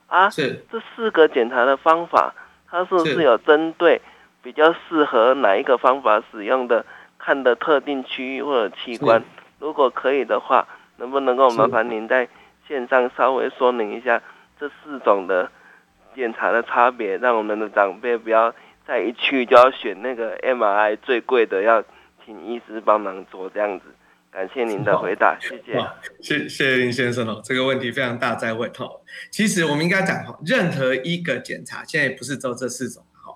[0.06, 2.32] 啊，是这四个检查的方法，
[2.70, 4.00] 它是不是有针对
[4.42, 6.86] 比较适合哪一个方法使用的
[7.18, 9.20] 看的特定区域或者器官？
[9.58, 10.66] 如果可以的话，
[10.98, 12.28] 能不能够麻烦您在
[12.68, 14.22] 线上稍微说明一下
[14.60, 15.50] 这四种的
[16.14, 18.54] 检查的差别，让我们的长辈不要
[18.86, 21.82] 再一去就要选那个 MRI 最贵的，要
[22.24, 23.86] 请医师帮忙做这样子。
[24.30, 25.78] 感谢您的回答，谢谢。
[26.20, 29.00] 谢谢谢林先生哦，这个问题非常大，在问哦。
[29.30, 33.32] 其实我们应该讲哈，任何一个检查，现在也不是只有这四种哈，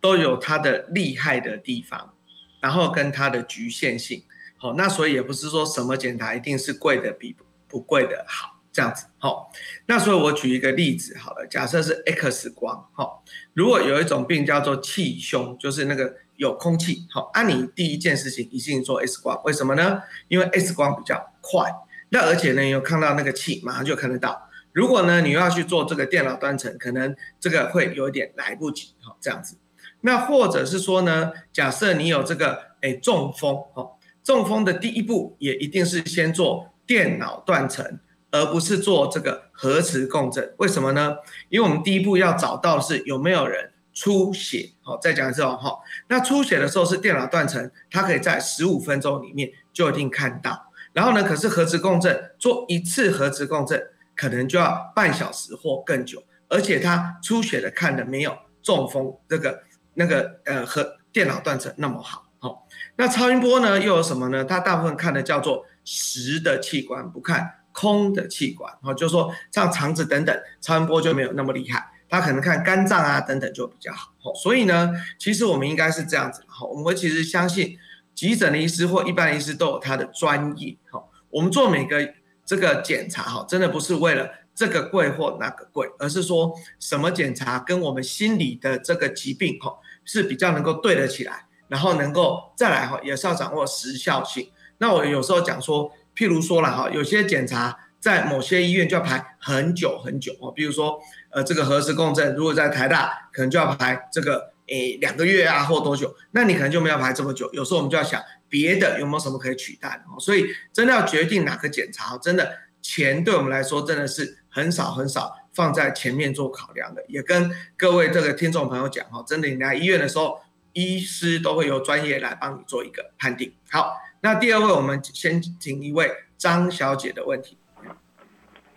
[0.00, 2.14] 都有它的厉害的地方，
[2.60, 4.24] 然后跟它的局限性。
[4.58, 7.36] 好，那所以也不是说什么检查一定是贵的比
[7.68, 8.51] 不贵的好。
[8.72, 9.52] 这样子，好，
[9.86, 20.02] 那所以我举一个例子，好了，假设是 X 光，好，如果有一种病叫做气胸，就是那个有空气，好，按你第一件事情一定做 X 光，为什么呢？
[20.28, 21.70] 因为 X 光比较快，
[22.08, 24.48] 那而且呢，有看到那个气，马上就看得到。
[24.72, 29.58] 如果呢，你要去做这个电脑断层，可能这个会有一点来不及，好，这样子。
[30.00, 38.00] 那或者是说呢，假设你有这个，哎，中风，好，中风的第一步也一定是先做电脑断层。
[38.32, 41.16] 而不是做这个核磁共振，为什么呢？
[41.50, 44.70] 因为我们第一步要找到是有没有人出血。
[44.82, 50.72] 好，再讲一次哦，哈，那出血的时候是电脑断层，它可以在十五分钟里面就一定看到。
[50.94, 53.82] 然后呢，可是核磁共振做一次核磁共振
[54.16, 59.62] 可能就要半小时或更久，而且它出血的看的没有中风这个
[59.94, 62.24] 那个呃和电脑断层那么好。
[62.38, 62.66] 好，
[62.96, 64.42] 那超音波呢又有什么呢？
[64.42, 67.58] 它大部分看的叫做实的器官，不看。
[67.72, 77.76] 空的气管，哈，就是说像肠子等等，超音波就没有那么厉害，他可能看肝脏啊等等就比较好，所以呢，其实我们应该是这样子，好，我们其实相信
[78.14, 82.12] 急诊的医师或一般的医师都有他的专业，好，我们做每个
[82.44, 94.50] 这个检查，哈，真的不是为了这个贵或那个贵，而是说什么检查跟我们心理的这个疾病，哈，是比较能够对得起来，然后能够再来，哈，也是要掌握时效性。
[94.78, 95.90] 那我有时候讲说。
[96.14, 100.50] 譬如说了哈，有些检查在某些医院就要排很久很久哦。
[100.50, 107.48] 比如说，呃，这个核磁共振，如果在台大，可能就要排这个诶两个月啊，或多久，那你可能就没有排这么久。
[107.52, 110.20] 有时候我们就要想别的有没有什么可以取代的。
[110.20, 117.02] 所以真的要决定哪个检查，真的钱对我们来说真的是很少很少放在前面做考量的。
[117.08, 120.40] 也跟各位这个听众朋友讲哈，真的你来医院的时候，
[120.72, 123.54] 医师都会由专业来帮你做一个判定。
[123.70, 123.96] 好。
[124.24, 127.58] 那第二位，我们先请一位张小姐的问题。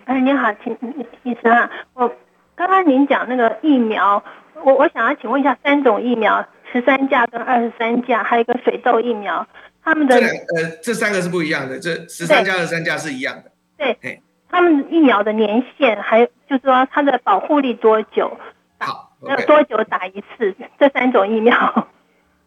[0.06, 0.76] 哎，你好，请
[1.22, 2.12] 医生啊，我
[2.56, 4.24] 刚刚您讲那个疫苗，
[4.64, 9.48] 我我想要请问一下，三种疫苗，十三价跟二十三价，还有一个水痘疫苗，
[9.84, 13.52] 他们的这呃这三个是不一样的，这十三价、二十三价是一样的。
[13.78, 18.36] 对，他们疫苗的年限，还有就是说它的保护力多久？
[18.80, 20.56] 好，要多久打一次？
[20.80, 21.56] 这三种疫苗。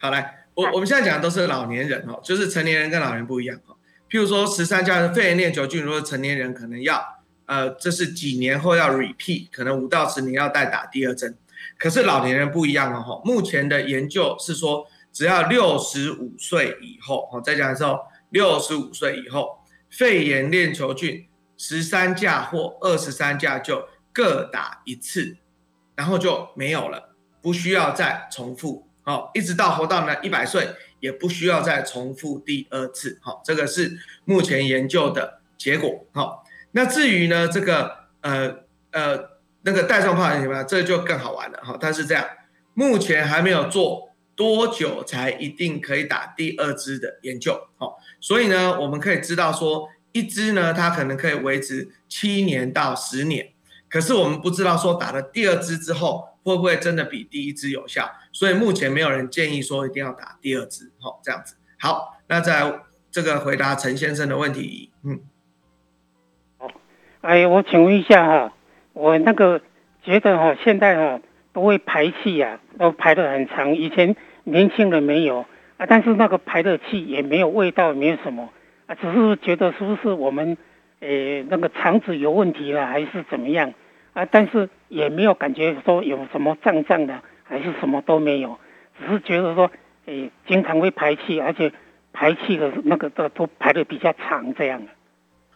[0.01, 3.77] 好，来，我我们现在讲的都是老年人哦，就是成年人跟老人不一样哦。
[4.11, 7.17] 譬如说十三价的肺炎链球菌，如果成年人可能要。
[7.47, 11.35] 呃，这是几年后要 repeat，可能五到十年要再打第二针。
[11.79, 25.39] 可是老年人不一样哦，哈，目前的研究是说，只要六十五岁以后，哦，再讲的时候，六十五岁以后，肺炎链球菌十三价或二十三价就各打一次，
[25.97, 30.69] 然后就没有了，不需要再重复，好，一直到活到呢一百岁，
[31.01, 36.45] 也不需要再重复第二次，好，这个是目前研究的结果，好。
[36.73, 37.91] 那至于呢，这个
[38.21, 38.55] 呃
[38.91, 39.19] 呃
[39.63, 41.79] 那个带状疱疹什么，这就更好玩了哈。
[41.81, 42.23] 它是这样，
[42.75, 53.55] 目前还没有做多久才一定可以打第二支的研究，好，所以呢，我们可以知道说，一支呢，它可能可以维持七年到十年，
[53.89, 61.57] 可是我们不知道说打了第二支之后会不会真的比第一支有效，所以目前没有人建议说一定要打第二支，好，这样子。
[61.79, 65.21] 好，那在这个回答陈先生的问题，嗯。
[66.59, 66.71] 好
[67.21, 68.53] 哎，我请问一下哈，
[68.93, 69.61] 我那个
[70.03, 71.21] 觉得哈，现在哈
[71.53, 73.75] 都会排气呀，都排的很长。
[73.75, 75.45] 以前年轻人没有
[75.77, 78.49] 啊，但是那个排的气也没有味道，没有什么
[78.87, 80.57] 啊，只是觉得是不是我们
[81.01, 83.73] 诶那个肠子有问题了，还是怎么样
[84.19, 84.29] 啊？
[84.31, 88.59] 但是也没有感觉说有什么胀胀的，还是什么都没有，
[88.99, 89.71] 只是觉得说
[90.07, 91.73] 诶经常会排气，而且
[92.13, 94.83] 排气的那个都都排的比较长这样。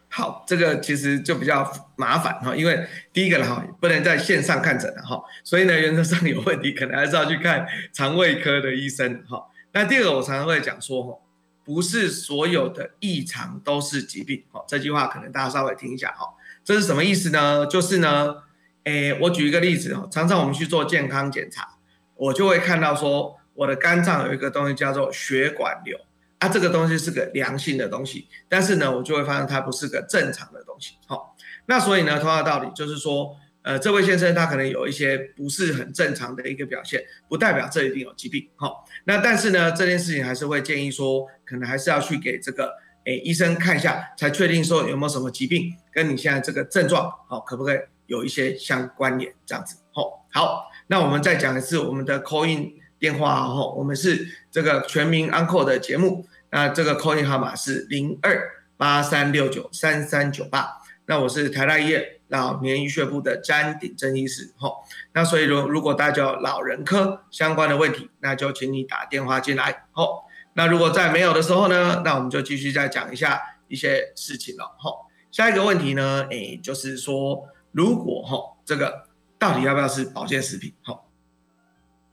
[0.09, 2.79] 好，这个其实就比较麻烦哈，因为
[3.11, 9.43] 第一个哈不能在线上看诊的哈，所以呢原则上有问题可能还是要去看肠胃科的医生哈。
[9.71, 11.17] 那第二个我常常会讲说哈，
[11.65, 16.27] 不是所有的异常都是疾病哈，这句话可能大家稍微听一下哈，
[16.63, 17.65] 这是什么意思呢？
[17.65, 18.35] 就是呢，
[18.83, 21.77] 诶，我举一个例子哦，常常我们去做健康检查，
[22.15, 25.97] 我就会看到说我的肝脏有一个东西叫做血管瘤。
[26.39, 30.95] 它这个东西是个良性的东西，但是呢，我就会发现它不是个正常的东西。
[31.07, 31.33] 好，
[31.67, 38.45] 那所以呢，同样的道理就是说，呃，这位先生他可能有一些不是很正常的一个表现，不代表这一定有疾病。
[38.57, 42.73] 好，那但是呢，这件事情还是会建议说，可能还是要去给这个
[43.05, 49.77] 诶医生看一下，才确定说有没有什么疾病跟你现在这个症状，好，可不可以有一些相关联这样子。
[49.91, 56.25] 吼，好，那我们再讲一次我们的 call in 电话吼，我们是这个全民 uncle 的节目。
[56.51, 60.77] 那这个 call in 号码是零二八三六九三三九八。
[61.05, 64.53] 那我是台大医院老年医学部的詹鼎珍医师。
[64.57, 69.85] 吼，那所以如如果大家有老人科相关的问题，那就请你打电话进来。
[69.91, 74.75] 吼，那如果在没有的时候呢，那我们就继续再讲一下一些事情了。
[74.79, 80.73] 吼，下一个问题呢，诶，就是说如果吼这个到底要不要吃保健食品？
[80.83, 81.03] 吼，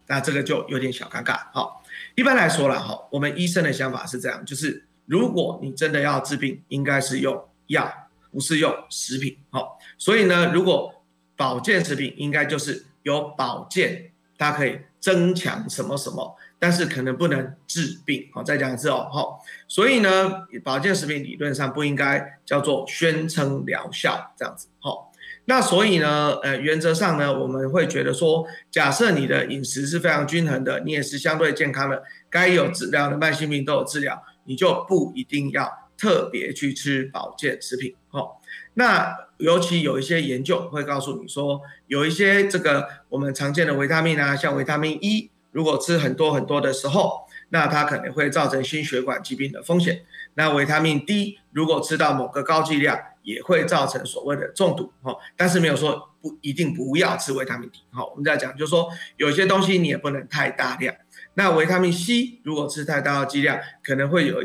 [0.08, 1.46] 那这个就有点小尴尬。
[1.52, 1.76] 好。
[2.14, 7.92] 一般来说了哈，我们医生的想法是这样，就是如果你真的要治病，应该是用药，
[8.32, 9.36] 不是用食品。
[9.50, 11.02] 好，所以呢，如果
[11.36, 18.28] 保健食品应该就是有保健，它可以增强什么什么，但是可能不能治病。
[18.32, 24.68] 好，再讲一次哦，好，所以呢，保健食品理论上不应该叫做宣称疗效这样子。
[24.78, 25.09] 好。
[25.50, 37.92] 那所以呢，呃，原则上呢，我们会觉得说，假设你的饮食是非常均衡的，你也是相对健康的，该有治疗的慢性病都有治疗，你就不一定要特别去吃保健食品。
[38.12, 38.36] 哦，
[38.74, 50.02] 那尤其有一些研究会告诉你说，有一些这个我们常见的维他命啊，像维他命 E，如果吃很多很多的时候，那它可能会造成心血管疾病的风险。
[50.34, 60.94] 那维他命 D，如果吃到某个高剂量，也会造成所谓的中毒，哈，但是没有说不一定不要吃维他命 D，哈，我们在讲就是说有些东西你也不能太大量。
[61.34, 64.42] 那维他命 C 如果吃太大的剂量，可能会有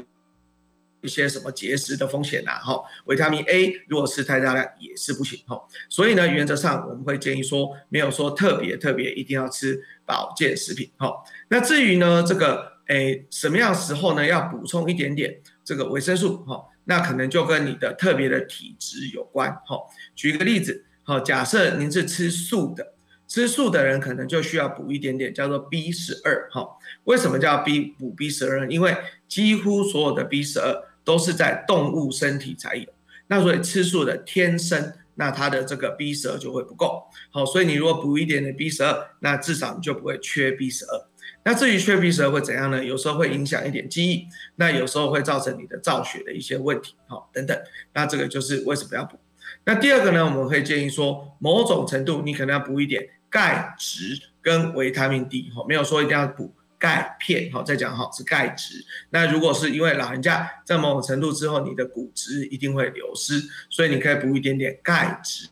[1.01, 2.83] 一些什么结石的风险呐，哈。
[3.05, 5.59] 维他命 A 如果吃太大量也是不行，哈。
[5.89, 11.11] 所以呢，原则上我们会建议说，没有说特别特别一定要吃保健食品，哈。
[11.49, 16.63] 那至于呢，这个诶什么样时候呢要补充一点点这个维生素，哈。
[16.85, 19.77] 那可能就跟你的特别的体质有关，哈。
[20.15, 22.93] 举一个例子，好，假设您是吃素的，
[23.27, 26.67] 吃素的人可能就需要补一点点，叫做 B 十二哈。
[27.05, 28.71] 为什么叫 B 补 B 十二呢？
[28.71, 28.95] 因为
[29.27, 32.85] 几乎所有的 B 十二都是在动物身体才有，
[33.27, 37.03] 那所以吃素的天生，那它的这个 B 十二就会不够。
[37.31, 41.07] 好，所以你如果补一点点 B 十二，那至少你就不会缺 B 十二。
[41.45, 42.83] 那至于缺 B 十二会怎样呢？
[42.83, 47.55] 有时候会影响一点记忆，那有时候会造成你的造血的一些问题，好等等。
[47.93, 49.19] 那这个就是为什么要补。
[49.63, 58.83] 那第二个呢，我们可以建议说，某种程度你可能要补一点钙质跟维他命 D，哈，没有说一定要补钙片，好，再讲哈是钙质。
[59.11, 63.39] 那如果是因为老人家在某种程度之后，你的骨质一定会流失，
[63.69, 65.49] 所以你可以补一点点钙质。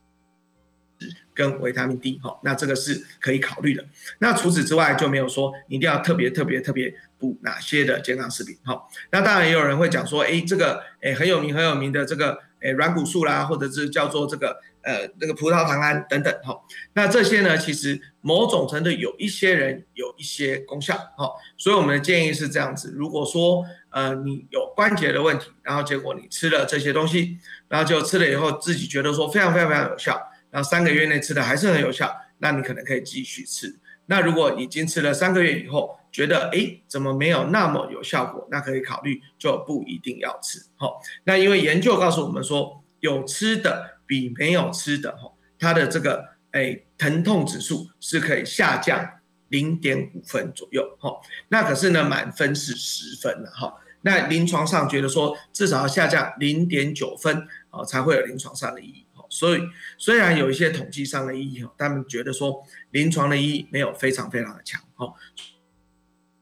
[1.34, 3.84] 跟维他命 D 哈，那这个是可以考虑的。
[4.20, 8.82] 那除此之外就没有说一定要特别特别特别补哪些的健康食品哈。
[9.12, 16.56] 那当然也有人会讲说，哎，这个哎很有名很有名的这个哎软骨素啦，或者是叫做这个呃那个葡萄糖胺等等哈。
[16.94, 21.30] 那这些呢，其实某种程度有一些人有一些功效哈。
[21.58, 27.38] 所以我们的建议是这样子：如果说呃你有关节的问题，然后结果你吃了这些东西，
[27.70, 30.22] 然后就吃了以后自己觉得说非常非常非常有效。
[30.54, 33.76] 那三个月内吃的还是很有效，那你可能可以继续吃。
[34.06, 40.60] 那如果已经吃了三个月以后，觉得哎怎么没有那么有效果，那可以考虑就不一定要吃。
[40.76, 49.10] 好，那因为研究告诉我们说，有吃的比没有吃的，哈，它的这个哎疼痛指数是可以下降
[49.48, 50.98] 零点五分左右。
[51.00, 53.74] 哈，那可是呢满分是十分的哈。
[54.02, 59.03] 那临床上觉得说至少要下降零点九分啊，才会有临床上的意义。
[59.34, 59.62] 所以
[59.98, 65.12] 虽然有一些统计上的意义哈，他们觉得说临床的意义没有非常非常的强哈，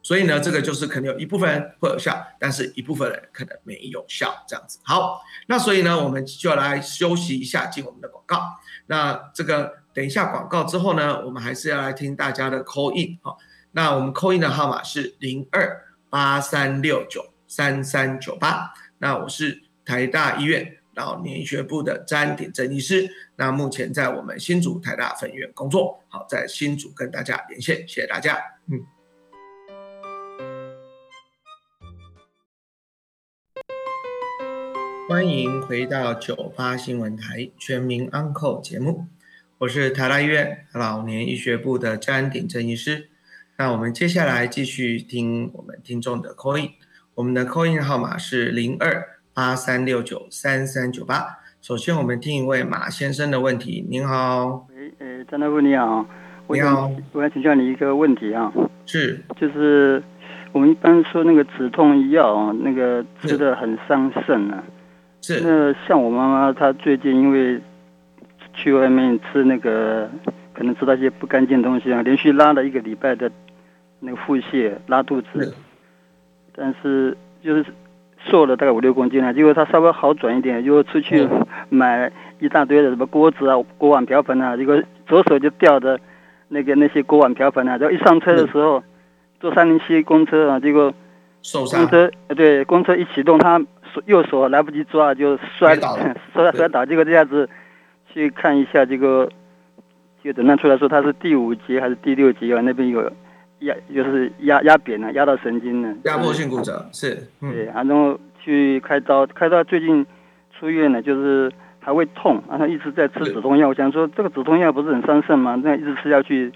[0.04, 4.78] 所以呢，这个就是可能有一部分人会有效，但是一部分人可能没有效这样子。
[4.84, 8.42] 好，那所以呢，我们就来休息一下，进我们的广告。
[8.88, 13.38] 那这个等一下广告之后呢，我们还是要来听大家的 call in 哈。
[13.72, 18.74] 那我们 call in 的号码是零二八三六九三三九八。
[18.98, 20.81] 那我是台大医院。
[20.96, 28.38] 老年医学部的詹鼎正医师，那目前在我们新竹台大分院工作，好，在新竹跟大家连线，谢谢大家。
[28.68, 28.84] 嗯，
[35.08, 39.08] 欢迎回到九八新闻台全民安扣节目，
[39.60, 43.10] 我是台大医院老年医学部的詹鼎正医师。
[43.58, 46.72] 那我们接下来继续听我们听众的 call in，
[47.14, 49.21] 我们的 call in 号码是零二。
[49.34, 51.40] 八三六九三三九八。
[51.62, 53.86] 首先，我们听一位马先生的问题。
[53.90, 56.06] 您好，喂，呃，张大夫你好，
[56.48, 58.52] 你好，我要请教你一个问题啊，
[58.86, 60.02] 是，就是
[60.52, 64.64] 我们一般说那个止痛药啊，那个吃的很伤肾啊，
[65.22, 65.40] 是。
[65.42, 67.62] 那像我妈妈，她最近因为
[68.54, 70.10] 去外面吃那个，
[70.54, 73.32] 可能吃到一些不干净的东西啊，连续拉了一个礼拜的
[74.00, 75.56] 那个腹泻、拉肚子，
[76.56, 77.64] 但是就是。
[78.30, 81.28] 瘦了大概五六公斤了，结果他稍微好转一点，又出去
[81.70, 86.00] 买一大堆的什么锅子啊、锅碗瓢盆啊，结果左手就吊着，
[86.50, 88.84] 那个那些锅碗瓢盆啊，然后一上车的时候，
[89.40, 90.94] 坐三零七公车啊，结果
[91.52, 93.60] 公车对公车一启动，他
[94.06, 95.98] 右手来不及抓就摔倒，
[96.34, 97.50] 摔 摔倒，结果这下子
[98.14, 99.28] 去看一下，这个
[100.24, 103.12] 就诊断出来说他是第五级还是第六级啊，那边有。
[103.62, 105.96] 压就是压压扁了，压到神经了。
[106.04, 110.06] 压迫性骨折是，对，然后去开刀，开刀最近
[110.58, 113.70] 出院了，就是还会痛，然后一直在吃止痛药。
[113.70, 115.56] 我想说，这个止痛药不是很伤肾吗？
[115.64, 116.52] 那一直吃下去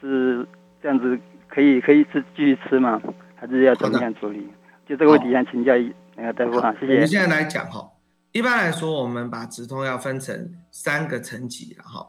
[0.00, 0.46] 是
[0.82, 1.18] 这样子，
[1.48, 3.00] 可以可以吃继续吃吗？
[3.34, 4.48] 还是要怎么样处理？
[4.88, 6.94] 就这个问题想请教一那个大夫啊，谢谢。
[6.94, 7.90] 我们现在来讲哈，
[8.32, 12.06] 一般来说，我们把止痛药分成三个层级了哈。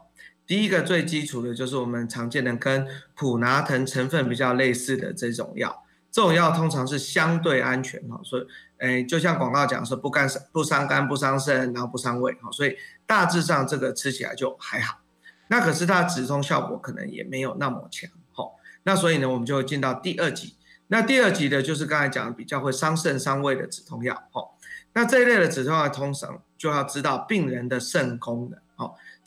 [0.48, 8.46] 第一个最基础的就是我们常见的跟普拿疼成分比较类似的这种药，这种药通常是相对安全哈，所以，
[8.78, 12.74] 诶，就像广告讲说不干不伤肝不伤肾，然后不伤胃哈，所以
[13.06, 15.00] 大致上这个吃起来就还好。
[15.48, 18.44] 那可是它止痛效果可能也没有那么强哈。
[18.84, 20.54] 那所以呢，我们就进到第二级。
[20.86, 24.42] 那第二级的就是刚才讲的比较会伤肾伤胃的止痛药哈。
[24.94, 28.58] 那这一类的止痛药通常就要知道病人的肾功能。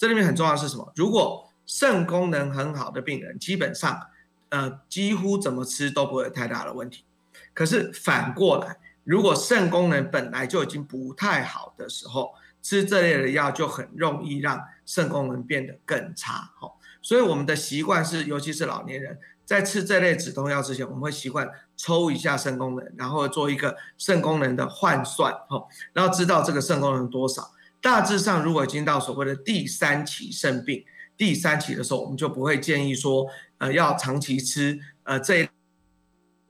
[0.01, 0.91] 这里面很重要是什么？
[0.95, 4.01] 如果肾功能很好的病人，基本上，
[4.49, 7.05] 呃，几乎怎么吃都不会太大的问题。
[7.53, 12.33] 可是反过来，如果肾功能本来就已经不太好的时候，
[12.63, 16.51] 吃这类的药就很容易让肾功能变得更差。
[16.59, 16.73] 哈，
[17.03, 21.47] 所以我们的习惯是，尤其是老年人在吃这类止痛药之前，我们会习惯
[21.77, 27.51] 抽一下肾功能，然后做一个肾功能的换算，哈，然后知道这个肾功能多少。
[27.82, 30.86] 大致上，如果已经到所谓的第三期肾病，
[31.17, 33.25] 第三期的时候，我们就不会建议说，
[33.57, 35.49] 呃，要长期吃呃这一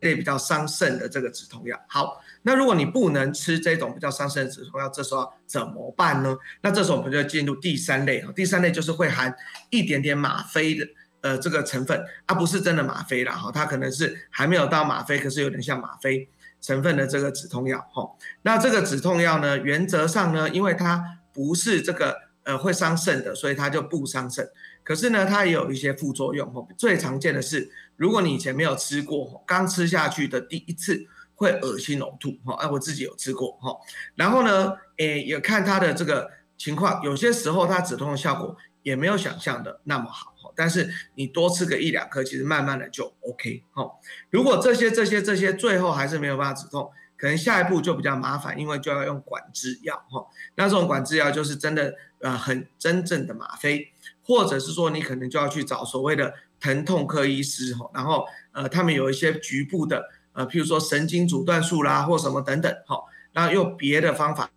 [0.01, 1.79] 类比较伤肾的这个止痛药。
[1.87, 6.35] 好，那如果你不能吃这种比较伤肾的止痛药，这时候怎么办呢？
[6.61, 9.33] 那这时候我们就进入第三类啊，第三类就是会含
[9.69, 10.87] 一点点吗啡的
[11.21, 16.27] 呃这个成分，它不是真的吗啡啦哈，它可能是还没有到吗啡，可是有点像吗啡
[16.59, 18.09] 成分的这个止痛药哈。
[18.41, 24.49] 那这个止痛药呢，原则上呢，因为它不是这个呃会伤肾的，所以它就不伤肾。
[24.83, 26.67] 可是呢，它也有一些副作用哦。
[26.77, 31.05] 最常见的是，如果你以前没有吃过，刚吃下去的第一次
[31.35, 32.55] 会恶心呕吐哈。
[32.55, 33.77] 哎，我自己有吃过哈。
[34.15, 40.51] 然后呢，诶，也看它的这个情况，有些时候它止痛的效果也没有想象的那么好哈。
[40.55, 43.89] 但是你多吃个一两颗，其实慢慢的就 OK 哈。
[44.31, 46.91] 如果这些这些这些最后还是没有办法止痛。
[47.21, 50.25] 可能下一步就比较麻烦，因为就要用管制药哈。
[50.55, 53.91] 那这种管制药就是真的呃很真正的吗啡，
[54.23, 62.99] 或者是说你可能就要去找所谓的疼痛科医师哈，然后呃他们有一些局部的呃譬如说神经阻断术啦或什么等等哈，
[63.33, 64.49] 然后用别的方法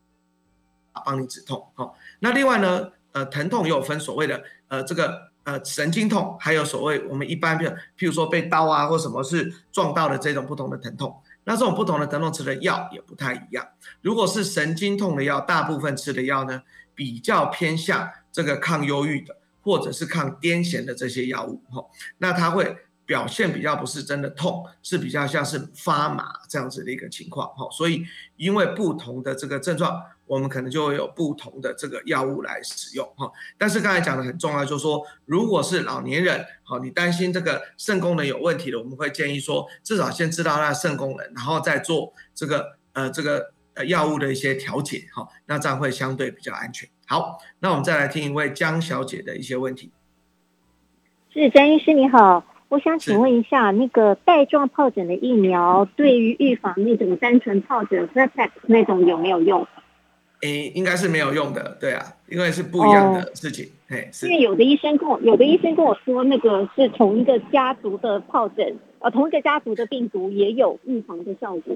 [1.04, 1.92] 帮你止痛哈。
[2.20, 11.14] 那另外呢呃疼痛也有分所谓的呃这个呃神经痛，还有所谓我们一般譬譬如说被刀啊或什么是撞到的这种不同的疼痛。
[11.44, 13.66] 那这种不同的疼痛吃的药也不太一样。
[14.02, 16.62] 如果是神经痛的药，大部分吃的药呢，
[16.94, 21.84] 比较偏向这个抗忧郁的，或者是抗癫痫的这些药物，哈，
[22.18, 22.76] 那它会。
[23.06, 28.02] 表现比较不是真的痛，是比较像是发麻这样子的一个情况哈，所以
[28.36, 33.30] 因为不同的这个症状，我们可能就会有不同的这个药物来使用哈。
[33.58, 46.88] 但是刚才讲的很重要，就是说，如果是老年人，好，你担心这个肾功能有问题的，我们会建议说，至少先知道他的肾功能，然后再做这个呃这个呃药物的一些调节哈，那这样会相对比较安全。
[47.06, 49.90] 好，那我们再来听一位江小姐的一些问题。
[51.32, 52.44] 是江医师你好。
[52.70, 59.68] 我想请问一下，那个带状疱疹的疫苗对于预防那种单纯疱疹 e 那种有没有用？
[60.44, 63.70] 诶，应该是没有用的，对啊，因为是不一样的事情。
[63.88, 71.74] 嘿，因为有的医生跟我，有的医生跟我说，那个是同一个家族的疱疹，呃，同一个家族的病毒也有预防的效果，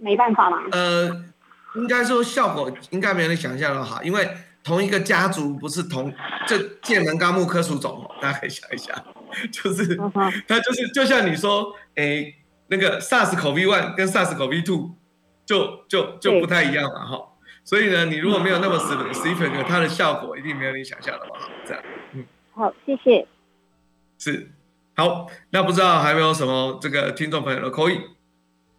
[0.00, 0.62] 没办法嘛？
[0.72, 1.24] 呃，
[1.76, 4.28] 应该说效果应该没有你想象的好，因为。
[4.66, 6.12] 同一个家族不是同
[6.44, 8.92] 这剑门纲目科属种哦，大家可以想一下，
[9.52, 9.94] 就是
[10.48, 12.34] 它就是就像你说，诶，
[12.66, 14.90] 那个 SARS CoV one 跟 SARS CoV two
[15.44, 17.16] 就就就不太一样了哈，
[17.66, 23.26] 所以呢，你如果没有那么 specific，它的效果一定没有你想象的好，这样，嗯，好，谢谢，
[24.16, 24.52] 是，
[24.94, 28.00] 好，那不知道还有没有什么这个听众朋友的口音，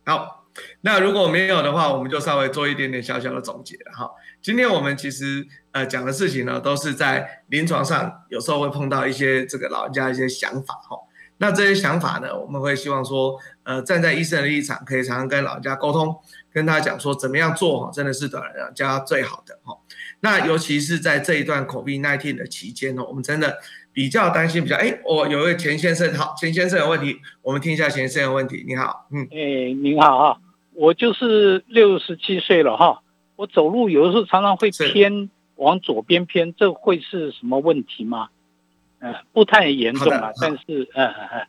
[0.06, 0.46] 好，
[0.80, 4.10] 那如果没有的话，我们就稍微做一点点小小的总结了哈。
[4.42, 10.98] 今天我们其实呃讲的事情呢，都是在临床上有时候会碰到一些这个老人家一些想法哈。
[11.40, 16.20] 那这些想法呢，我们会希望说，呃，站在医生的立场，可以常常跟老人家沟通，
[16.58, 19.78] 跟他讲说怎么样做哈，真的是对老人家最好的哈。
[20.22, 23.60] 那尤其是在这一段 COVID-19 的期间呢，我们真的
[23.94, 28.66] 比较担心，比较哎，我有一位钱先生，好，钱先生有问题，我们听一下钱先生的问题。
[28.68, 30.38] 你好，嗯，哎，您好啊，
[30.74, 33.04] 我就是六十七岁了哈。
[33.36, 38.30] 我走路有的时候常常会偏往左边偏，这会是什么问题吗？
[39.00, 41.48] 嗯，不太严重啊，但是嗯嗯嗯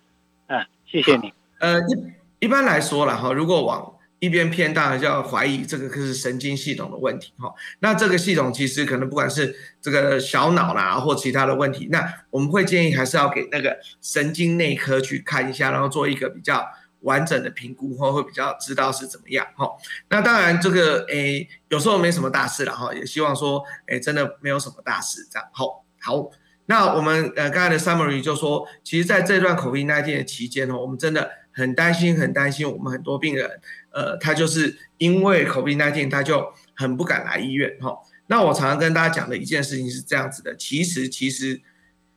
[0.49, 1.33] 嗯，谢谢你。
[1.61, 7.53] 呃，一一般来说了哈，如果往一边偏，大就要怀疑这个可是神经系统的问题哈。
[7.81, 16.66] 那这个系统其实可能不管是这个小脑啦或其他的问题，那我们会建议还是要给那个神经内科去看一下，然后做一个比较。
[17.03, 19.71] 完整的评估后会比较知道是怎么样哈，
[20.09, 26.29] 那当然这个诶有时候没什么大事了哈，也希望说诶真的没有什么大事这样好，好，
[26.66, 37.99] 那我们呃刚才的 summary 就说，其实在这段 COVID-19 的期间呢，我们真的很担心很担心，我们很多病人呃他就是因为 COVID-19 他就很不敢来医院哈。
[38.29, 41.61] 那我常常跟大家讲的一件事情是这样子的，其实其实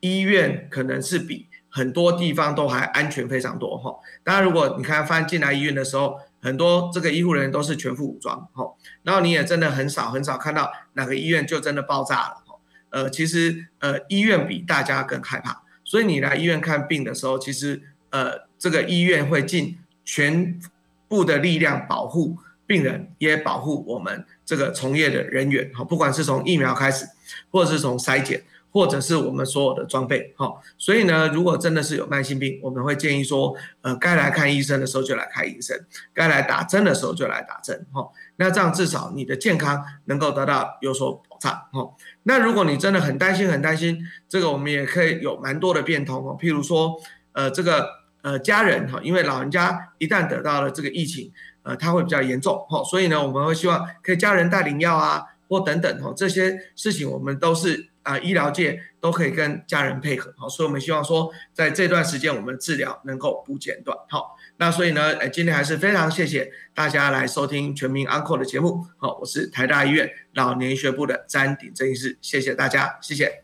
[0.00, 3.98] 医院可能是比很多地方都还安全非常多哈。
[4.22, 8.74] 当然，如果你看发现进来医院的时候，很多这个医护人员都是全副武装哈。
[9.02, 12.60] 然后你也真的很少很少看到哪个医院就真的爆炸了哈。
[12.90, 17.82] 呃，其实呃医院比大家更害怕，所以你来医院看病的时候，其实
[18.12, 20.60] 呃这个医院会尽全
[21.08, 25.82] 部的力量保护病人，也保护我们这个从业的人员哈。
[25.82, 27.04] 不管是从疫苗开始，
[27.50, 28.44] 或者是从筛检。
[28.74, 35.78] 或者是我们所有的装备，哈，所以呢，如果真的是有慢性病，我们会建议说，呃，该来看医生的时候就来看医生，
[36.14, 41.94] 该来打针的时候就来打针，哈，那这样至少你的健康能够得到有所保障，哈。
[42.22, 46.98] 那如果你真的很担心，很担心，这个我们也可以有蛮多的变通哦，譬如说，
[47.32, 47.86] 呃，这个
[48.22, 51.30] 呃家人哈，因为老人家一旦得到了这个疫情，
[51.62, 57.90] 呃，他会比较严重，哈，所以呢，我们会希望可以家人带领药啊，或等等，哈，这些事情我们都是。
[58.02, 73.41] 啊，医疗界都可以跟家人配合，好，所以我们希望说，在这段时间我们治疗能够不间断，好，那所以呢，呃，今天还是非常谢谢大家来收听全民 Uncle 的节目，好，我是台大医院老年医学部的詹鼎正医师，谢谢大家，谢谢。